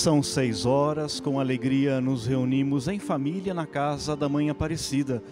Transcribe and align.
São 0.00 0.22
seis 0.22 0.64
horas, 0.64 1.20
com 1.20 1.38
alegria 1.38 2.00
nos 2.00 2.24
reunimos 2.24 2.88
em 2.88 2.98
família 2.98 3.52
na 3.52 3.66
casa 3.66 4.16
da 4.16 4.30
Mãe 4.30 4.48
Aparecida. 4.48 5.22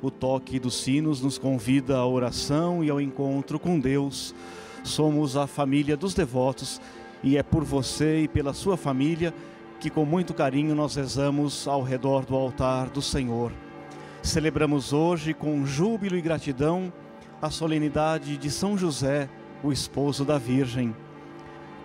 O 0.00 0.10
toque 0.10 0.58
dos 0.58 0.80
sinos 0.80 1.20
nos 1.20 1.36
convida 1.36 1.98
à 1.98 2.06
oração 2.06 2.82
e 2.82 2.88
ao 2.88 2.98
encontro 2.98 3.58
com 3.58 3.78
Deus. 3.78 4.34
Somos 4.82 5.36
a 5.36 5.46
família 5.46 5.98
dos 5.98 6.14
devotos 6.14 6.80
e 7.22 7.36
é 7.36 7.42
por 7.42 7.62
você 7.62 8.22
e 8.22 8.28
pela 8.28 8.54
sua 8.54 8.78
família 8.78 9.34
que 9.78 9.90
com 9.90 10.06
muito 10.06 10.32
carinho 10.32 10.74
nós 10.74 10.94
rezamos 10.94 11.68
ao 11.68 11.82
redor 11.82 12.24
do 12.24 12.34
altar 12.34 12.88
do 12.88 13.02
Senhor. 13.02 13.52
Celebramos 14.22 14.94
hoje 14.94 15.34
com 15.34 15.66
júbilo 15.66 16.16
e 16.16 16.22
gratidão 16.22 16.90
a 17.42 17.50
solenidade 17.50 18.38
de 18.38 18.50
São 18.50 18.78
José, 18.78 19.28
o 19.62 19.70
esposo 19.70 20.24
da 20.24 20.38
Virgem. 20.38 20.96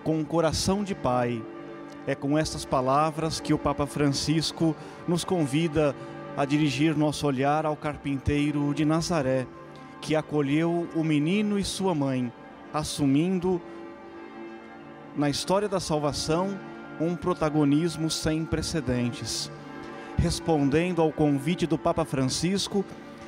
Com 0.01 0.19
um 0.19 0.23
coração 0.23 0.81
de 0.81 0.95
pai, 0.95 1.43
é 2.07 2.15
com 2.15 2.37
estas 2.37 2.65
palavras 2.65 3.39
que 3.39 3.53
o 3.53 3.57
Papa 3.57 3.85
Francisco 3.85 4.75
nos 5.07 5.23
convida 5.23 5.95
a 6.35 6.45
dirigir 6.45 6.95
nosso 6.95 7.27
olhar 7.27 7.65
ao 7.65 7.75
carpinteiro 7.75 8.73
de 8.73 8.85
Nazaré, 8.85 9.45
que 9.99 10.15
acolheu 10.15 10.87
o 10.95 11.03
menino 11.03 11.59
e 11.59 11.63
sua 11.63 11.93
mãe, 11.93 12.31
assumindo 12.73 13.61
na 15.15 15.29
história 15.29 15.67
da 15.69 15.79
salvação 15.79 16.57
um 16.99 17.15
protagonismo 17.15 18.09
sem 18.09 18.45
precedentes. 18.45 19.51
Respondendo 20.17 21.01
ao 21.01 21.11
convite 21.11 21.67
do 21.67 21.77
Papa 21.77 22.05
Francisco, 22.05 22.83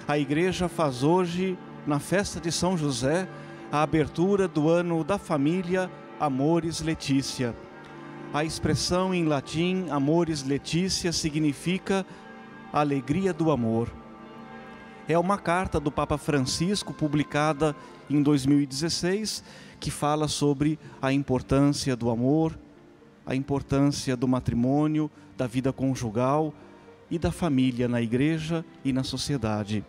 a 0.07 0.17
Igreja 0.17 0.67
faz 0.67 1.03
hoje, 1.03 1.57
na 1.85 1.99
festa 1.99 2.39
de 2.39 2.51
São 2.51 2.77
José, 2.77 3.27
a 3.71 3.81
abertura 3.81 4.47
do 4.47 4.69
ano 4.69 5.03
da 5.03 5.17
família 5.17 5.89
Amores 6.19 6.81
Letícia 6.81 7.53
a 8.33 8.43
expressão 8.43 9.13
em 9.13 9.25
latim 9.25 9.85
Amoris 9.91 10.43
Leticia 10.43 11.13
significa 11.13 12.03
alegria 12.71 13.31
do 13.31 13.51
amor. 13.51 13.93
É 15.07 15.15
uma 15.19 15.37
carta 15.37 15.79
do 15.79 15.91
Papa 15.91 16.17
Francisco 16.17 16.91
publicada 16.93 17.75
em 18.09 18.23
2016 18.23 19.43
que 19.79 19.91
fala 19.91 20.27
sobre 20.27 20.79
a 20.99 21.13
importância 21.13 21.95
do 21.95 22.09
amor, 22.09 22.57
a 23.23 23.35
importância 23.35 24.17
do 24.17 24.27
matrimônio, 24.27 25.11
da 25.37 25.45
vida 25.45 25.71
conjugal 25.71 26.51
e 27.11 27.19
da 27.19 27.31
família 27.31 27.87
na 27.87 28.01
igreja 28.01 28.65
e 28.83 28.91
na 28.91 29.03
sociedade. 29.03 29.85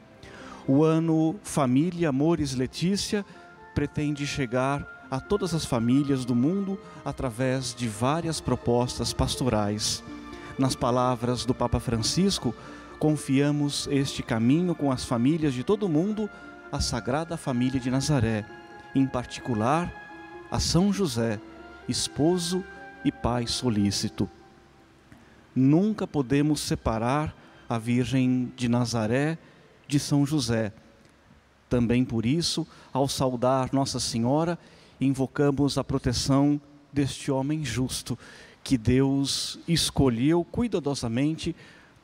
O 0.69 0.84
ano 0.84 1.36
Família 1.42 2.11
Amores 2.11 2.55
Letícia 2.55 3.25
pretende 3.75 4.27
chegar 4.27 5.03
a 5.15 5.20
todas 5.20 5.55
as 5.55 5.65
famílias 5.65 6.25
do 6.25 6.34
mundo 6.34 6.77
através 7.05 7.73
de 7.73 7.87
várias 7.87 8.41
propostas 8.41 9.12
pastorais. 9.12 10.03
Nas 10.59 10.75
palavras 10.75 11.45
do 11.45 11.55
Papa 11.55 11.79
Francisco, 11.79 12.53
confiamos 12.98 13.87
este 13.92 14.25
caminho 14.25 14.75
com 14.75 14.91
as 14.91 15.05
famílias 15.05 15.55
de 15.55 15.62
todo 15.62 15.87
o 15.87 15.89
mundo 15.89 16.29
à 16.73 16.81
Sagrada 16.81 17.37
Família 17.37 17.79
de 17.79 17.92
Nazaré, 17.92 18.45
em 18.92 19.07
particular 19.07 19.89
a 20.51 20.58
São 20.58 20.92
José, 20.92 21.39
esposo 21.89 22.64
e 23.05 23.13
pai 23.13 23.47
solícito. 23.47 24.29
Nunca 25.55 26.08
podemos 26.08 26.58
separar 26.58 27.33
a 27.69 27.79
Virgem 27.79 28.53
de 28.57 28.69
Nazaré 28.69 29.39
de 29.86 30.01
São 30.01 30.27
José. 30.27 30.73
Também 31.69 32.05
por 32.05 32.27
isso, 32.27 32.67
ao 32.92 33.07
saudar 33.07 33.73
Nossa 33.73 34.01
Senhora, 34.01 34.58
invocamos 35.00 35.78
a 35.78 35.84
proteção 35.84 36.60
deste 36.92 37.30
homem 37.30 37.64
justo 37.64 38.18
que 38.62 38.78
Deus 38.78 39.58
escolheu 39.68 40.44
cuidadosamente 40.44 41.55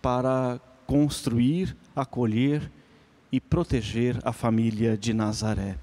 para 0.03 0.61
construir, 0.87 1.77
acolher 1.97 2.71
e 3.33 3.41
proteger 3.41 4.19
a 4.25 4.33
família 4.33 4.97
de 4.97 5.15
Nazaré. 5.15 5.79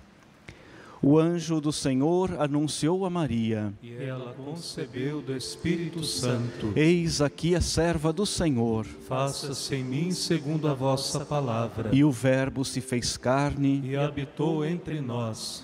O 1.01 1.19
anjo 1.19 1.61
do 1.61 1.71
Senhor 1.71 2.41
anunciou 2.41 3.05
a 3.05 3.09
Maria. 3.09 3.71
E 3.83 3.93
ela 3.93 4.33
concebeu 4.33 5.21
do 5.21 5.35
Espírito 5.35 6.03
Santo. 6.03 6.73
Eis 6.75 7.21
aqui 7.21 7.55
a 7.55 7.61
serva 7.61 8.11
do 8.11 8.25
Senhor. 8.25 8.85
Faça-se 9.07 9.75
em 9.75 9.83
mim 9.83 10.11
segundo 10.11 10.67
a 10.67 10.73
vossa 10.73 11.23
palavra. 11.23 11.91
E 11.93 12.03
o 12.03 12.11
Verbo 12.11 12.65
se 12.65 12.81
fez 12.81 13.15
carne 13.15 13.81
e 13.85 13.95
habitou 13.95 14.65
entre 14.65 14.99
nós. 14.99 15.63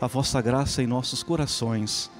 a 0.00 0.06
vossa 0.06 0.40
graça 0.40 0.82
em 0.82 0.86
nossos 0.86 1.22
corações, 1.22 2.10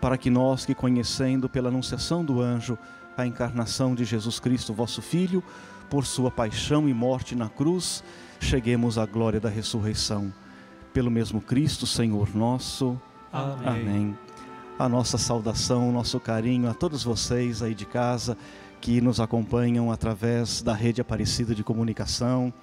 para 0.00 0.16
que 0.16 0.30
nós 0.30 0.64
que 0.64 0.74
conhecendo 0.74 1.48
pela 1.48 1.68
anunciação 1.68 2.24
do 2.24 2.40
anjo 2.40 2.78
a 3.16 3.26
encarnação 3.26 3.94
de 3.94 4.04
Jesus 4.04 4.38
Cristo, 4.38 4.72
vosso 4.72 5.02
Filho, 5.02 5.42
por 5.90 6.06
sua 6.06 6.30
paixão 6.30 6.88
e 6.88 6.94
morte 6.94 7.34
na 7.34 7.48
cruz, 7.48 8.04
cheguemos 8.40 8.96
à 8.96 9.04
glória 9.04 9.40
da 9.40 9.48
ressurreição. 9.48 10.32
Pelo 10.92 11.10
mesmo 11.10 11.40
Cristo, 11.40 11.86
Senhor 11.86 12.34
nosso. 12.34 13.00
Amém. 13.32 13.66
Amém. 13.66 14.18
A 14.78 14.88
nossa 14.88 15.18
saudação, 15.18 15.88
o 15.88 15.92
nosso 15.92 16.20
carinho 16.20 16.70
a 16.70 16.74
todos 16.74 17.02
vocês 17.02 17.62
aí 17.62 17.74
de 17.74 17.84
casa 17.84 18.38
que 18.80 19.00
nos 19.00 19.18
acompanham 19.18 19.90
através 19.90 20.62
da 20.62 20.72
rede 20.72 21.00
Aparecida 21.00 21.54
de 21.54 21.64
Comunicação 21.64 22.54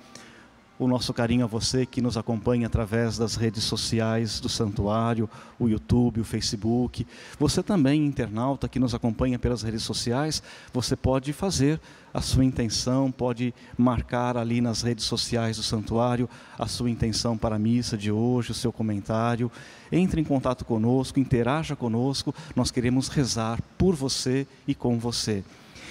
o 0.77 0.87
nosso 0.87 1.13
carinho 1.13 1.45
a 1.45 1.47
você 1.47 1.85
que 1.85 2.01
nos 2.01 2.17
acompanha 2.17 2.67
através 2.67 3.17
das 3.17 3.35
redes 3.35 3.63
sociais 3.63 4.39
do 4.39 4.49
Santuário, 4.49 5.29
o 5.57 5.67
YouTube, 5.67 6.19
o 6.19 6.25
Facebook. 6.25 7.07
Você 7.39 7.63
também, 7.63 8.05
internauta 8.05 8.67
que 8.67 8.79
nos 8.79 8.93
acompanha 8.93 9.39
pelas 9.39 9.61
redes 9.61 9.83
sociais, 9.83 10.43
você 10.73 10.95
pode 10.95 11.31
fazer 11.31 11.79
a 12.13 12.21
sua 12.21 12.43
intenção, 12.43 13.11
pode 13.11 13.53
marcar 13.77 14.37
ali 14.37 14.61
nas 14.61 14.81
redes 14.81 15.05
sociais 15.05 15.57
do 15.57 15.63
Santuário 15.63 16.29
a 16.57 16.67
sua 16.67 16.89
intenção 16.89 17.37
para 17.37 17.55
a 17.55 17.59
missa 17.59 17.97
de 17.97 18.11
hoje, 18.11 18.51
o 18.51 18.55
seu 18.55 18.71
comentário. 18.71 19.51
Entre 19.91 20.19
em 20.19 20.23
contato 20.25 20.65
conosco, 20.65 21.19
interaja 21.19 21.75
conosco, 21.75 22.33
nós 22.55 22.71
queremos 22.71 23.07
rezar 23.07 23.61
por 23.77 23.95
você 23.95 24.45
e 24.67 24.75
com 24.75 24.99
você. 24.99 25.43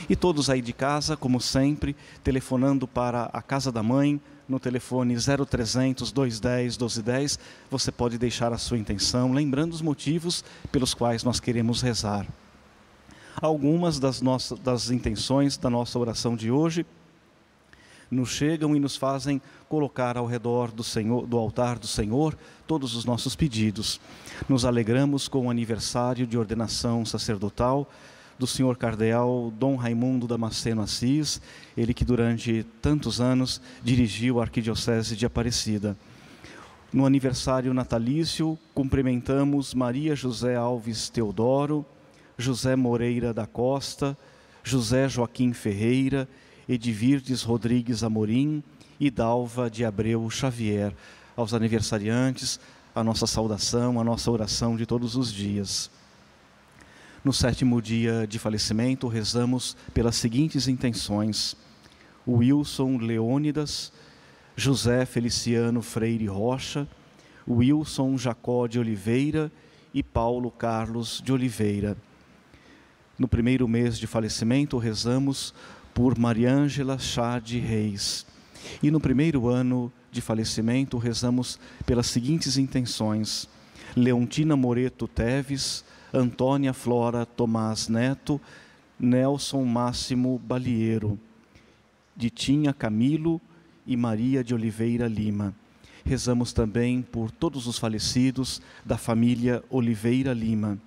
E 0.09 0.17
todos 0.17 0.51
aí 0.51 0.61
de 0.61 0.73
casa, 0.73 1.17
como 1.17 1.41
sempre, 1.41 1.97
telefonando 2.23 2.87
para 2.87 3.31
a 3.33 3.41
casa 3.41 3.73
da 3.73 3.83
mãe, 3.83 4.21
no 4.49 4.59
telefone 4.61 5.15
0300 5.17 6.13
210 6.13 6.77
1210, 6.77 7.39
você 7.71 7.91
pode 7.91 8.19
deixar 8.19 8.53
a 8.53 8.59
sua 8.59 8.79
intenção, 8.79 9.33
lembrando 9.33 9.73
os 9.73 9.83
motivos 9.83 10.45
pelos 10.71 10.95
quais 10.95 11.25
nós 11.25 11.41
queremos 11.41 11.81
rezar. 11.81 12.27
Algumas 13.41 13.99
das 13.99 14.21
nossas 14.21 14.59
das 14.59 14.91
intenções 14.91 15.57
da 15.57 15.69
nossa 15.69 15.99
oração 15.99 16.37
de 16.37 16.51
hoje 16.51 16.87
nos 18.11 18.31
chegam 18.31 18.77
e 18.77 18.81
nos 18.81 18.97
fazem 18.97 19.41
colocar 19.69 20.17
ao 20.17 20.27
redor 20.27 20.71
do 20.71 20.85
Senhor, 20.85 21.27
do 21.27 21.37
altar 21.37 21.79
do 21.79 21.87
Senhor, 21.87 22.37
todos 22.67 22.95
os 22.95 23.05
nossos 23.05 23.35
pedidos. 23.35 24.01
Nos 24.49 24.65
alegramos 24.65 25.27
com 25.27 25.47
o 25.47 25.51
aniversário 25.51 26.27
de 26.27 26.39
ordenação 26.39 27.05
sacerdotal 27.05 27.91
do 28.39 28.47
senhor 28.47 28.77
cardeal 28.77 29.53
Dom 29.59 29.77
Raimundo 29.77 30.27
Damasceno 30.27 30.83
Assis, 30.83 31.41
ele 31.77 31.95
que 31.95 32.05
durante 32.05 32.65
tantos 32.83 33.21
anos 33.21 33.61
dirigiu 33.83 34.41
a 34.41 34.43
Arquidiocese 34.43 35.17
de 35.17 35.27
Aparecida. 35.27 35.97
No 36.93 37.07
aniversário 37.07 37.75
natalício, 37.75 38.59
cumprimentamos 38.73 39.75
Maria 39.75 40.15
José 40.15 40.55
Alves 40.55 41.09
Teodoro, 41.09 41.85
José 42.39 42.77
Moreira 42.77 43.35
da 43.35 43.47
Costa, 43.47 44.17
José 44.63 45.09
Joaquim 45.09 45.53
Ferreira, 45.53 46.29
Edvirdes 46.69 47.43
Rodrigues 47.43 48.03
Amorim 48.03 48.63
e 48.99 49.11
Dalva 49.11 49.69
de 49.69 49.85
Abreu 49.85 50.29
Xavier. 50.31 50.95
Aos 51.37 51.53
aniversariantes, 51.53 52.61
a 52.95 53.03
nossa 53.03 53.27
saudação, 53.27 54.01
a 54.01 54.05
nossa 54.05 54.31
oração 54.31 54.77
de 54.77 54.87
todos 54.87 55.17
os 55.17 55.33
dias. 55.33 55.91
No 57.25 57.33
sétimo 57.33 57.81
dia 57.81 58.27
de 58.27 58.39
falecimento, 58.39 59.09
rezamos 59.09 59.75
pelas 59.95 60.15
seguintes 60.15 60.69
intenções: 60.69 61.57
Wilson 62.29 62.99
Leônidas, 62.99 63.91
José 64.55 65.07
Feliciano 65.07 65.81
Freire 65.81 66.27
Rocha, 66.27 66.87
Wilson 67.49 68.19
Jacó 68.19 68.67
de 68.67 68.79
Oliveira 68.79 69.51
e 69.95 70.03
Paulo 70.03 70.51
Carlos 70.51 71.23
de 71.25 71.33
Oliveira. 71.33 71.97
No 73.19 73.27
primeiro 73.27 73.67
mês 73.67 73.99
de 73.99 74.07
falecimento, 74.07 74.77
rezamos 74.77 75.55
por 75.95 76.19
Mariângela 76.19 76.99
Chá 76.99 77.39
de 77.39 77.59
Reis. 77.59 78.27
E 78.83 78.91
no 78.91 79.01
primeiro 79.01 79.49
ano 79.49 79.91
de 80.13 80.21
falecimento, 80.21 80.99
rezamos 80.99 81.59
pelas 81.87 82.07
seguintes 82.07 82.59
intenções: 82.59 83.49
Leontina 83.97 84.55
Moreto 84.57 85.09
Teves, 85.09 85.87
Antônia 86.15 86.73
Flora 86.73 87.27
Tomás 87.27 87.89
Neto, 87.89 88.41
Nelson 88.99 89.65
Máximo 89.65 90.39
Balieiro, 90.39 91.19
Ditinha 92.17 92.73
Camilo 92.73 93.41
e 93.85 93.97
Maria 93.97 94.45
de 94.45 94.55
Oliveira 94.55 95.09
Lima. 95.09 95.53
Rezamos 96.05 96.53
também 96.53 97.03
por 97.03 97.33
todos 97.33 97.67
os 97.67 97.79
falecidos 97.79 98.63
da 98.85 98.97
família 98.97 99.65
Oliveira 99.69 100.33
Lima. 100.33 100.79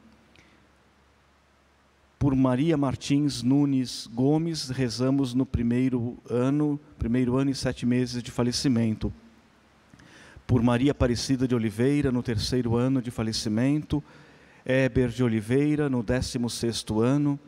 Por 2.18 2.34
Maria 2.34 2.78
Martins 2.78 3.44
Nunes 3.44 4.08
Gomes, 4.12 4.70
rezamos 4.70 5.34
no 5.34 5.46
primeiro 5.46 6.18
ano, 6.30 6.80
primeiro 6.98 7.36
ano 7.36 7.52
e 7.52 7.56
sete 7.56 7.86
meses 7.86 8.24
de 8.24 8.32
falecimento. 8.32 9.14
Por 10.48 10.64
Maria 10.64 10.92
Aparecida 10.92 11.48
de 11.48 11.54
Oliveira, 11.54 12.12
no 12.12 12.24
terceiro 12.24 12.78
ano 12.78 13.02
de 13.02 13.12
falecimento. 13.12 14.02
Eber 14.70 15.08
de 15.08 15.24
Oliveira, 15.24 15.90
no 15.90 16.04
décimo 16.04 16.50
sexto 16.50 17.00
ano. 17.00 17.40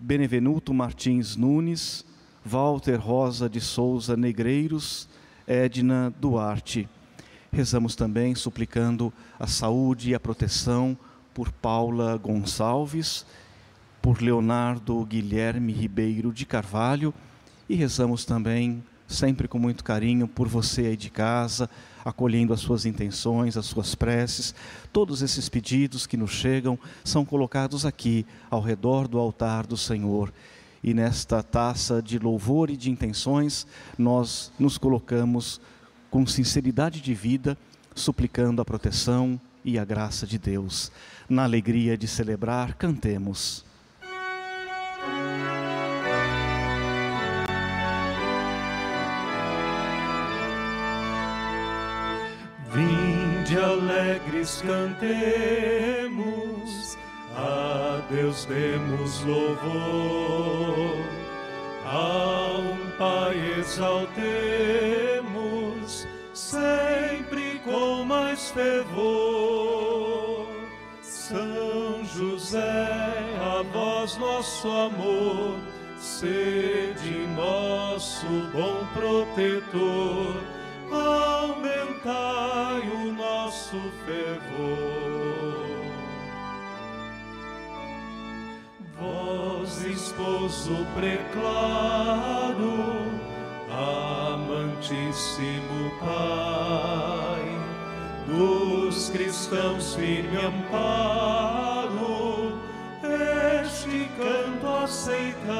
Benevenuto 0.00 0.74
Martins 0.74 1.36
Nunes, 1.36 2.04
Walter 2.44 2.96
Rosa 2.96 3.48
de 3.48 3.60
Souza 3.60 4.16
Negreiros, 4.16 5.08
Edna 5.46 6.12
Duarte. 6.20 6.88
Rezamos 7.52 7.94
também 7.94 8.34
suplicando 8.34 9.12
a 9.38 9.46
saúde 9.46 10.10
e 10.10 10.14
a 10.14 10.18
proteção 10.18 10.98
por 11.32 11.52
Paula 11.52 12.16
Gonçalves 12.16 13.24
por 14.02 14.20
Leonardo 14.20 15.04
Guilherme 15.04 15.72
Ribeiro 15.72 16.32
de 16.32 16.46
Carvalho 16.46 17.14
e 17.68 17.76
rezamos 17.76 18.24
também, 18.24 18.82
sempre 19.06 19.46
com 19.46 19.58
muito 19.58 19.84
carinho, 19.84 20.26
por 20.26 20.48
você 20.48 20.86
aí 20.86 20.96
de 20.96 21.10
casa, 21.10 21.70
acolhendo 22.04 22.52
as 22.52 22.60
suas 22.60 22.86
intenções, 22.86 23.56
as 23.56 23.66
suas 23.66 23.94
preces. 23.94 24.54
Todos 24.92 25.22
esses 25.22 25.48
pedidos 25.48 26.06
que 26.06 26.16
nos 26.16 26.30
chegam 26.30 26.78
são 27.04 27.24
colocados 27.24 27.84
aqui, 27.86 28.26
ao 28.50 28.60
redor 28.60 29.08
do 29.08 29.18
altar 29.18 29.66
do 29.66 29.76
Senhor. 29.76 30.32
E 30.82 30.94
nesta 30.94 31.42
taça 31.42 32.00
de 32.00 32.18
louvor 32.18 32.70
e 32.70 32.76
de 32.76 32.90
intenções, 32.90 33.66
nós 33.98 34.50
nos 34.58 34.78
colocamos 34.78 35.60
com 36.10 36.26
sinceridade 36.26 37.00
de 37.00 37.14
vida, 37.14 37.56
suplicando 37.94 38.62
a 38.62 38.64
proteção 38.64 39.40
e 39.64 39.78
a 39.78 39.84
graça 39.84 40.26
de 40.26 40.38
Deus. 40.38 40.90
Na 41.28 41.44
alegria 41.44 41.96
de 41.96 42.08
celebrar, 42.08 42.74
cantemos. 42.74 43.64
Vinde 52.72 53.58
alegres 53.58 54.62
cantemos, 54.62 54.96
a 57.36 58.00
Deus 58.08 58.44
demos 58.44 59.22
louvor, 59.24 60.96
a 61.84 62.58
um 62.58 62.90
Pai 62.96 63.34
exaltemos, 63.58 64.06
sempre 66.32 67.60
com 67.64 68.04
mais 68.04 68.50
fervor. 68.52 70.46
São 71.02 72.04
José, 72.04 72.58
a 73.40 73.62
vós 73.72 74.16
nosso 74.16 74.68
amor, 74.70 75.56
sede 75.98 77.26
nosso 77.36 78.26
bom 78.52 78.86
protetor. 78.94 80.40
Aumentai 80.92 81.79
o 81.79 81.79
nosso 83.70 83.80
fervor. 84.04 85.70
Vós, 88.98 89.84
esposo 89.84 90.74
preclaro, 90.94 92.74
amantíssimo 93.70 95.92
Pai, 96.00 97.46
dos 98.26 99.10
cristãos 99.10 99.94
firme 99.94 100.36
amparo, 100.36 101.38
este 103.62 104.10
canto 104.18 104.66
aceitai, 104.84 105.54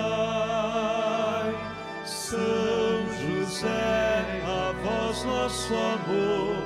São 2.04 3.06
José 3.22 4.40
vós 4.82 5.22
nosso 5.24 5.74
amor, 5.74 6.56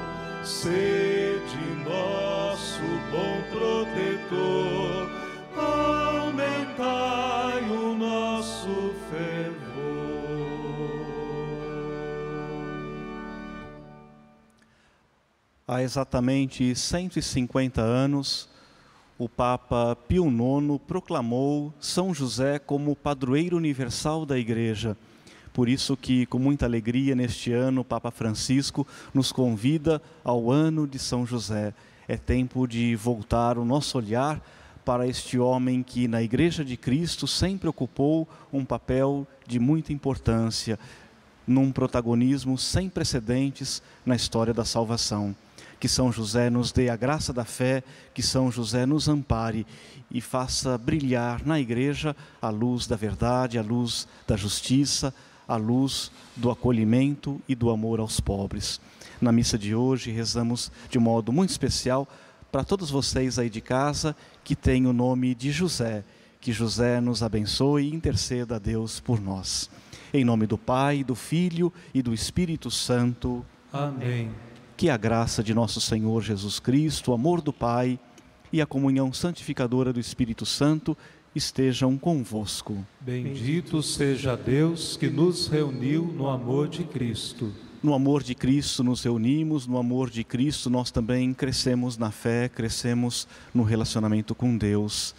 sede 0.44 1.33
nosso 1.84 2.80
bom 3.10 3.42
protetor, 3.50 5.10
aumentai 5.56 6.82
o 7.70 7.94
nosso 7.94 8.94
fervor. 9.10 9.54
Há 15.66 15.82
exatamente 15.82 16.74
150 16.74 17.80
anos, 17.80 18.48
o 19.18 19.28
Papa 19.28 19.96
Pio 20.08 20.26
IX 20.26 20.80
proclamou 20.86 21.72
São 21.78 22.12
José 22.14 22.58
como 22.58 22.96
padroeiro 22.96 23.56
universal 23.56 24.26
da 24.26 24.38
Igreja 24.38 24.96
por 25.54 25.68
isso 25.68 25.96
que, 25.96 26.26
com 26.26 26.36
muita 26.40 26.66
alegria, 26.66 27.14
neste 27.14 27.52
ano, 27.52 27.82
o 27.82 27.84
Papa 27.84 28.10
Francisco 28.10 28.84
nos 29.14 29.30
convida 29.30 30.02
ao 30.24 30.50
ano 30.50 30.84
de 30.84 30.98
São 30.98 31.24
José. 31.24 31.72
É 32.08 32.16
tempo 32.16 32.66
de 32.66 32.96
voltar 32.96 33.56
o 33.56 33.64
nosso 33.64 33.96
olhar 33.96 34.42
para 34.84 35.06
este 35.06 35.38
homem 35.38 35.80
que 35.80 36.08
na 36.08 36.20
Igreja 36.20 36.64
de 36.64 36.76
Cristo 36.76 37.28
sempre 37.28 37.68
ocupou 37.68 38.28
um 38.52 38.64
papel 38.64 39.24
de 39.46 39.60
muita 39.60 39.92
importância, 39.92 40.76
num 41.46 41.70
protagonismo 41.70 42.58
sem 42.58 42.88
precedentes 42.88 43.80
na 44.04 44.16
história 44.16 44.52
da 44.52 44.64
salvação. 44.64 45.36
Que 45.78 45.86
São 45.86 46.10
José 46.10 46.50
nos 46.50 46.72
dê 46.72 46.88
a 46.88 46.96
graça 46.96 47.32
da 47.32 47.44
fé, 47.44 47.84
que 48.12 48.22
São 48.22 48.50
José 48.50 48.84
nos 48.86 49.08
ampare 49.08 49.64
e 50.10 50.20
faça 50.20 50.76
brilhar 50.76 51.46
na 51.46 51.60
Igreja 51.60 52.16
a 52.42 52.48
luz 52.48 52.88
da 52.88 52.96
verdade, 52.96 53.56
a 53.56 53.62
luz 53.62 54.08
da 54.26 54.36
justiça, 54.36 55.14
a 55.46 55.56
luz 55.56 56.10
do 56.36 56.50
acolhimento 56.50 57.40
e 57.48 57.54
do 57.54 57.70
amor 57.70 58.00
aos 58.00 58.20
pobres. 58.20 58.80
Na 59.20 59.32
missa 59.32 59.58
de 59.58 59.74
hoje, 59.74 60.10
rezamos 60.10 60.70
de 60.90 60.98
modo 60.98 61.32
muito 61.32 61.50
especial 61.50 62.08
para 62.50 62.64
todos 62.64 62.90
vocês 62.90 63.38
aí 63.38 63.50
de 63.50 63.60
casa 63.60 64.14
que 64.42 64.54
têm 64.54 64.86
o 64.86 64.92
nome 64.92 65.34
de 65.34 65.50
José. 65.50 66.04
Que 66.40 66.52
José 66.52 67.00
nos 67.00 67.22
abençoe 67.22 67.84
e 67.84 67.94
interceda 67.94 68.56
a 68.56 68.58
Deus 68.58 69.00
por 69.00 69.20
nós. 69.20 69.70
Em 70.12 70.24
nome 70.24 70.46
do 70.46 70.58
Pai, 70.58 71.02
do 71.02 71.14
Filho 71.14 71.72
e 71.92 72.02
do 72.02 72.12
Espírito 72.12 72.70
Santo. 72.70 73.44
Amém. 73.72 74.30
Que 74.76 74.90
a 74.90 74.96
graça 74.96 75.42
de 75.42 75.54
nosso 75.54 75.80
Senhor 75.80 76.22
Jesus 76.22 76.60
Cristo, 76.60 77.10
o 77.10 77.14
amor 77.14 77.40
do 77.40 77.52
Pai 77.52 77.98
e 78.52 78.60
a 78.60 78.66
comunhão 78.66 79.12
santificadora 79.12 79.92
do 79.92 79.98
Espírito 79.98 80.46
Santo 80.46 80.96
estejam 81.34 81.98
convosco. 81.98 82.86
Bendito 83.00 83.82
seja 83.82 84.36
Deus 84.36 84.96
que 84.96 85.08
nos 85.08 85.48
reuniu 85.48 86.04
no 86.04 86.28
amor 86.28 86.68
de 86.68 86.84
Cristo. 86.84 87.52
No 87.82 87.92
amor 87.92 88.22
de 88.22 88.34
Cristo 88.34 88.82
nos 88.82 89.02
reunimos, 89.02 89.66
no 89.66 89.76
amor 89.76 90.08
de 90.08 90.24
Cristo 90.24 90.70
nós 90.70 90.90
também 90.90 91.34
crescemos 91.34 91.98
na 91.98 92.10
fé, 92.10 92.48
crescemos 92.48 93.28
no 93.52 93.62
relacionamento 93.62 94.34
com 94.34 94.56
Deus. 94.56 95.14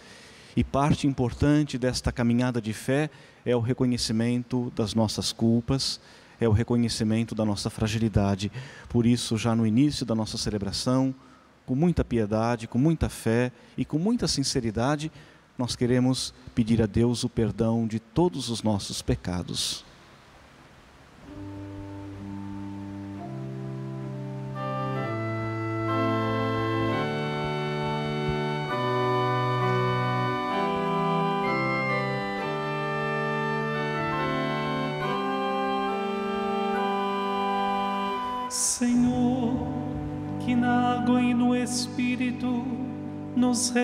E 0.56 0.64
parte 0.64 1.06
importante 1.06 1.76
desta 1.76 2.10
caminhada 2.10 2.60
de 2.60 2.72
fé 2.72 3.10
é 3.44 3.54
o 3.54 3.60
reconhecimento 3.60 4.72
das 4.74 4.94
nossas 4.94 5.32
culpas, 5.32 6.00
é 6.40 6.48
o 6.48 6.52
reconhecimento 6.52 7.34
da 7.34 7.44
nossa 7.44 7.70
fragilidade. 7.70 8.50
Por 8.88 9.06
isso, 9.06 9.36
já 9.36 9.54
no 9.54 9.66
início 9.66 10.04
da 10.04 10.14
nossa 10.14 10.36
celebração, 10.36 11.14
com 11.66 11.74
muita 11.74 12.04
piedade, 12.04 12.66
com 12.66 12.78
muita 12.78 13.08
fé 13.08 13.52
e 13.76 13.84
com 13.84 13.98
muita 13.98 14.26
sinceridade, 14.26 15.12
nós 15.58 15.74
queremos 15.74 16.34
pedir 16.54 16.82
a 16.82 16.86
Deus 16.86 17.24
o 17.24 17.28
perdão 17.28 17.86
de 17.86 17.98
todos 17.98 18.50
os 18.50 18.62
nossos 18.62 19.02
pecados. 19.02 19.84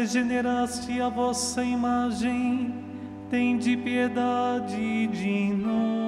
Regeneraste 0.02 1.00
a 1.00 1.08
vossa 1.08 1.62
imagem, 1.62 2.74
tende 3.30 3.76
piedade 3.76 5.06
de 5.06 5.54
nós. 5.54 6.01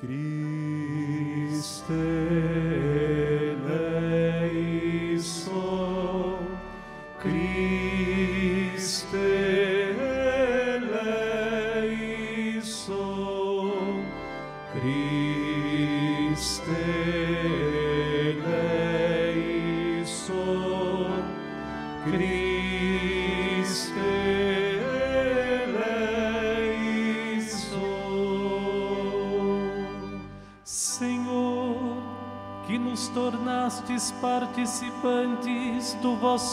Cristo 0.00 1.92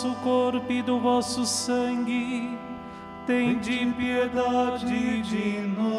vosso 0.07 0.15
corpo 0.23 0.71
e 0.71 0.81
do 0.81 0.99
vosso 0.99 1.45
sangue, 1.45 2.57
tende 3.25 3.85
piedade 3.97 5.21
de 5.21 5.59
nós. 5.75 5.96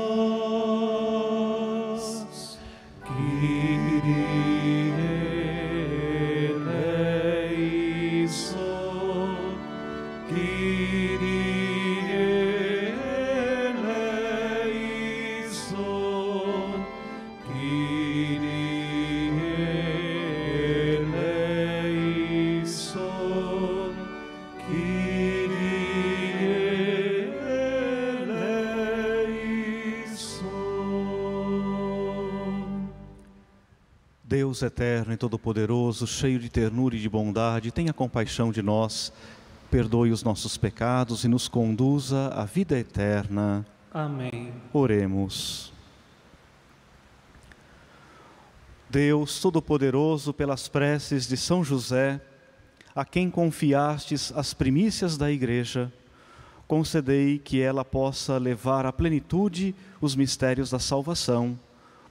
Deus 34.59 34.63
eterno 34.63 35.13
e 35.13 35.17
todo-poderoso, 35.17 36.05
cheio 36.05 36.41
de 36.41 36.49
ternura 36.49 36.97
e 36.97 36.99
de 36.99 37.09
bondade, 37.09 37.71
tenha 37.71 37.93
compaixão 37.93 38.51
de 38.51 38.61
nós, 38.61 39.13
perdoe 39.71 40.11
os 40.11 40.25
nossos 40.25 40.57
pecados 40.57 41.23
e 41.23 41.29
nos 41.29 41.47
conduza 41.47 42.29
à 42.35 42.45
vida 42.45 42.77
eterna. 42.77 43.65
Amém. 43.95 44.53
Oremos. 44.73 45.73
Deus 48.91 49.41
Todo-Poderoso, 49.41 50.35
pelas 50.35 50.67
preces 50.67 51.29
de 51.29 51.37
São 51.37 51.63
José, 51.63 52.21
a 52.97 53.05
quem 53.05 53.31
confiastes 53.31 54.33
as 54.35 54.55
primícias 54.55 55.17
da 55.17 55.31
Igreja, 55.31 55.93
concedei 56.67 57.39
que 57.39 57.61
ela 57.61 57.85
possa 57.85 58.39
levar 58.39 58.87
à 58.87 58.93
plenitude 58.93 59.73
os 60.01 60.17
mistérios 60.17 60.71
da 60.71 60.81
salvação. 60.81 61.57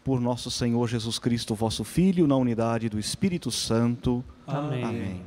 Por 0.07 0.21
nosso 0.21 0.49
Senhor 0.49 0.87
Jesus 0.87 1.19
Cristo, 1.19 1.53
vosso 1.53 1.83
Filho, 1.83 2.25
na 2.25 2.37
unidade 2.37 2.87
do 2.87 2.97
Espírito 2.97 3.51
Santo. 3.51 4.23
Amém. 4.47 4.81
Amém. 4.81 5.25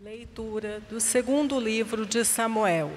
Leitura 0.00 0.80
do 0.90 1.00
segundo 1.00 1.60
livro 1.60 2.04
de 2.04 2.24
Samuel. 2.24 2.90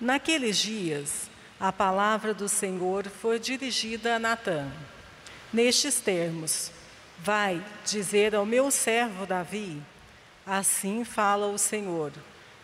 Naqueles 0.00 0.56
dias, 0.56 1.28
a 1.60 1.70
palavra 1.70 2.32
do 2.32 2.48
Senhor 2.48 3.04
foi 3.08 3.38
dirigida 3.38 4.16
a 4.16 4.18
Natã. 4.18 4.72
Nestes 5.52 6.00
termos: 6.00 6.72
Vai 7.18 7.62
dizer 7.84 8.34
ao 8.34 8.46
meu 8.46 8.70
servo 8.70 9.26
Davi: 9.26 9.82
Assim 10.46 11.04
fala 11.04 11.48
o 11.48 11.58
Senhor. 11.58 12.10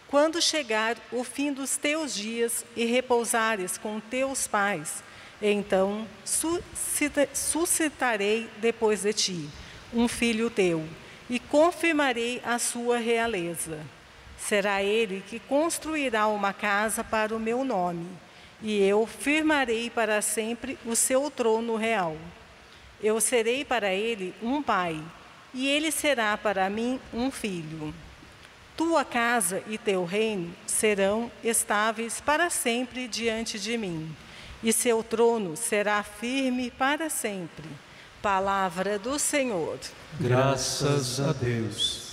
Quando 0.09 0.41
chegar 0.41 0.97
o 1.13 1.23
fim 1.23 1.53
dos 1.53 1.77
teus 1.77 2.15
dias 2.15 2.65
e 2.75 2.87
repousares 2.87 3.77
com 3.77 4.01
teus 4.01 4.47
pais, 4.47 5.03
então 5.41 6.09
suscita- 6.25 7.29
suscitarei 7.35 8.49
depois 8.57 9.03
de 9.03 9.13
ti 9.13 9.49
um 9.93 10.09
filho 10.09 10.49
teu 10.49 10.85
e 11.29 11.39
confirmarei 11.39 12.41
a 12.43 12.59
sua 12.59 12.97
realeza. 12.97 13.79
Será 14.39 14.83
ele 14.83 15.23
que 15.29 15.39
construirá 15.39 16.27
uma 16.27 16.55
casa 16.55 17.05
para 17.05 17.37
o 17.37 17.41
meu 17.41 17.63
nome, 17.63 18.07
e 18.63 18.83
eu 18.83 19.07
firmarei 19.07 19.91
para 19.91 20.23
sempre 20.23 20.79
o 20.87 20.97
seu 20.97 21.31
trono 21.31 21.77
real. 21.77 22.17
Eu 23.03 23.21
serei 23.21 23.65
para 23.65 23.93
ele 23.93 24.35
um 24.43 24.63
pai, 24.63 25.03
e 25.53 25.69
ele 25.69 25.91
será 25.91 26.37
para 26.39 26.71
mim 26.71 26.99
um 27.13 27.31
filho. 27.31 27.93
Tua 28.79 29.05
casa 29.05 29.61
e 29.67 29.77
teu 29.77 30.05
reino 30.05 30.55
serão 30.65 31.33
estáveis 31.43 32.21
para 32.21 32.49
sempre 32.49 33.09
diante 33.09 33.59
de 33.59 33.77
mim, 33.77 34.15
e 34.63 34.73
seu 34.73 35.03
trono 35.03 35.57
será 35.57 36.01
firme 36.05 36.71
para 36.71 37.11
sempre. 37.11 37.67
Palavra 38.23 38.97
do 38.97 39.19
Senhor. 39.19 39.81
Graças 40.21 41.19
a 41.19 41.33
Deus. 41.33 42.08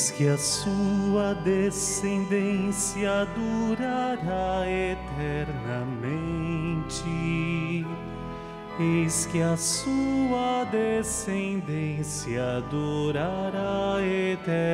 Eis 0.00 0.10
que 0.12 0.28
a 0.28 0.38
sua 0.38 1.34
descendência 1.34 3.28
durará 3.36 4.64
eternamente. 4.66 6.24
Eis 8.80 9.26
que 9.26 9.42
a 9.42 9.58
sua 9.58 10.64
descendência 10.72 12.64
durará 12.70 13.98
eternamente. 14.00 14.72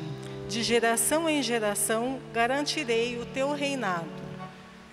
De 0.47 0.63
geração 0.63 1.27
em 1.29 1.43
geração 1.43 2.19
garantirei 2.33 3.19
o 3.19 3.25
teu 3.25 3.53
reinado. 3.53 4.25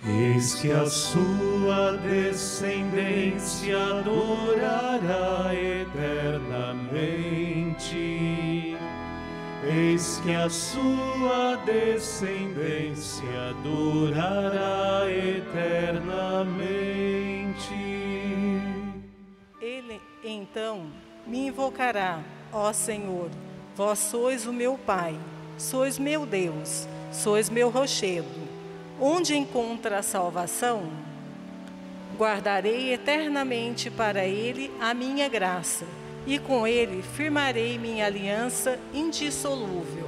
Eis 0.05 0.55
que 0.55 0.69
a 0.71 0.85
sua 0.85 1.93
descendência 1.97 3.77
durará 4.03 5.53
eternamente. 5.53 7.15
Eis 9.65 10.19
que 10.21 10.35
a 10.35 10.49
sua 10.49 11.55
descendência 11.65 13.53
durará 13.63 15.05
eternamente. 15.09 16.73
Então 20.25 20.85
me 21.27 21.47
invocará, 21.47 22.21
ó 22.49 22.71
Senhor, 22.71 23.29
vós 23.75 23.99
sois 23.99 24.47
o 24.47 24.53
meu 24.53 24.77
Pai, 24.77 25.19
sois 25.57 25.99
meu 25.99 26.25
Deus, 26.25 26.87
sois 27.11 27.49
meu 27.49 27.69
rochedo. 27.69 28.29
Onde 29.01 29.35
encontra 29.35 29.99
a 29.99 30.03
salvação? 30.03 30.83
Guardarei 32.17 32.93
eternamente 32.93 33.89
para 33.89 34.23
ele 34.23 34.71
a 34.79 34.93
minha 34.93 35.27
graça, 35.27 35.85
e 36.25 36.39
com 36.39 36.65
ele 36.65 37.01
firmarei 37.01 37.77
minha 37.77 38.05
aliança 38.05 38.79
indissolúvel. 38.93 40.07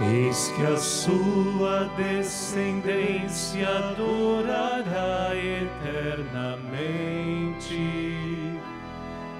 Eis 0.00 0.48
que 0.48 0.66
a 0.66 0.76
sua 0.76 1.84
descendência 1.96 3.68
durará 3.96 5.30
eternamente 5.34 6.24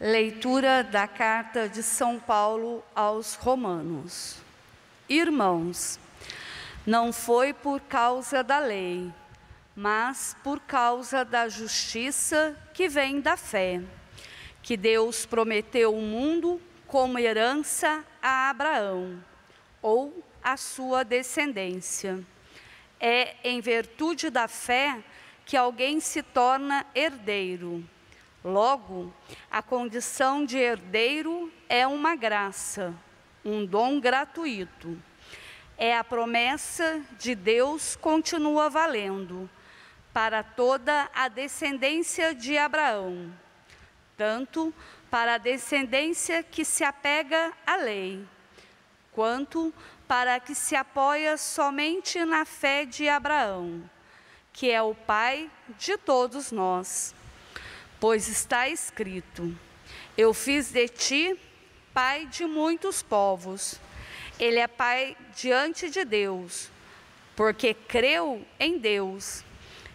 Leitura 0.00 0.84
da 0.84 1.08
carta 1.08 1.68
de 1.68 1.82
São 1.82 2.18
Paulo 2.20 2.84
aos 2.94 3.34
Romanos. 3.34 4.36
Irmãos, 5.08 5.98
não 6.86 7.12
foi 7.12 7.54
por 7.54 7.80
causa 7.80 8.42
da 8.42 8.58
lei, 8.58 9.10
mas 9.74 10.36
por 10.44 10.60
causa 10.60 11.24
da 11.24 11.48
justiça 11.48 12.56
que 12.74 12.88
vem 12.88 13.20
da 13.20 13.36
fé, 13.36 13.80
que 14.62 14.76
Deus 14.76 15.24
prometeu 15.24 15.94
o 15.94 16.02
mundo 16.02 16.60
como 16.86 17.18
herança 17.18 18.04
a 18.22 18.50
Abraão, 18.50 19.22
ou 19.80 20.22
a 20.42 20.56
sua 20.56 21.04
descendência. 21.04 22.22
É 23.00 23.36
em 23.42 23.60
virtude 23.60 24.28
da 24.28 24.46
fé 24.46 25.02
que 25.44 25.56
alguém 25.56 26.00
se 26.00 26.22
torna 26.22 26.86
herdeiro. 26.94 27.84
Logo, 28.44 29.12
a 29.50 29.62
condição 29.62 30.44
de 30.44 30.58
herdeiro 30.58 31.50
é 31.66 31.86
uma 31.86 32.14
graça, 32.14 32.94
um 33.42 33.64
dom 33.64 33.98
gratuito 33.98 34.98
é 35.76 35.96
a 35.96 36.04
promessa 36.04 37.02
de 37.18 37.34
Deus 37.34 37.96
continua 37.96 38.70
valendo 38.70 39.48
para 40.12 40.42
toda 40.42 41.10
a 41.14 41.26
descendência 41.28 42.34
de 42.34 42.56
Abraão, 42.56 43.32
tanto 44.16 44.72
para 45.10 45.34
a 45.34 45.38
descendência 45.38 46.42
que 46.42 46.64
se 46.64 46.84
apega 46.84 47.52
à 47.66 47.76
lei, 47.76 48.24
quanto 49.10 49.74
para 50.06 50.36
a 50.36 50.40
que 50.40 50.54
se 50.54 50.76
apoia 50.76 51.36
somente 51.36 52.24
na 52.24 52.44
fé 52.44 52.84
de 52.84 53.08
Abraão, 53.08 53.88
que 54.52 54.70
é 54.70 54.80
o 54.80 54.94
pai 54.94 55.50
de 55.78 55.96
todos 55.98 56.52
nós. 56.52 57.14
Pois 57.98 58.28
está 58.28 58.68
escrito: 58.68 59.56
Eu 60.16 60.32
fiz 60.32 60.70
de 60.70 60.88
ti 60.88 61.40
pai 61.92 62.26
de 62.26 62.44
muitos 62.44 63.02
povos 63.02 63.80
ele 64.38 64.58
é 64.58 64.66
pai 64.66 65.16
diante 65.34 65.88
de 65.88 66.04
Deus, 66.04 66.68
porque 67.36 67.74
creu 67.74 68.44
em 68.58 68.78
Deus, 68.78 69.44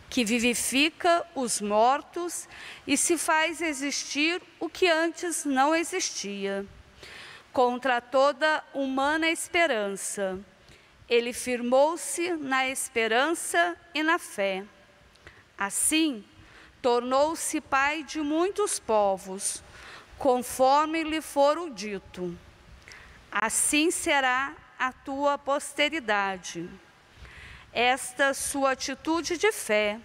que 0.10 0.24
vivifica 0.24 1.26
os 1.36 1.62
mortos 1.62 2.48
e 2.88 2.98
se 2.98 3.18
faz 3.18 3.62
existir 3.62 4.42
o 4.60 4.70
que 4.70 4.88
antes 4.88 5.46
não 5.46 5.76
existia. 5.76 6.66
Contra 7.52 8.02
toda 8.02 8.64
humana 8.74 9.30
esperança, 9.30 10.40
ele 11.08 11.34
firmou-se 11.34 12.32
na 12.34 12.68
esperança 12.68 13.76
e 13.94 14.02
na 14.02 14.18
fé. 14.18 14.64
Assim, 15.58 16.24
tornou-se 16.82 17.60
pai 17.62 18.04
de 18.04 18.22
muitos 18.22 18.80
povos, 18.80 19.62
conforme 20.18 21.04
lhe 21.04 21.22
for 21.22 21.58
o 21.58 21.70
dito 21.70 22.36
assim 23.32 23.92
será 23.92 24.54
a 24.78 24.92
tua 24.92 25.38
posteridade. 25.38 26.70
Esta 27.72 28.34
sua 28.34 28.72
atitude 28.72 29.38
de 29.38 29.52
fé, 29.52 30.00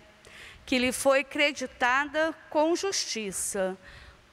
que 0.66 0.78
lhe 0.78 0.92
foi 0.92 1.24
creditada 1.24 2.34
com 2.50 2.74
justiça. 2.76 3.76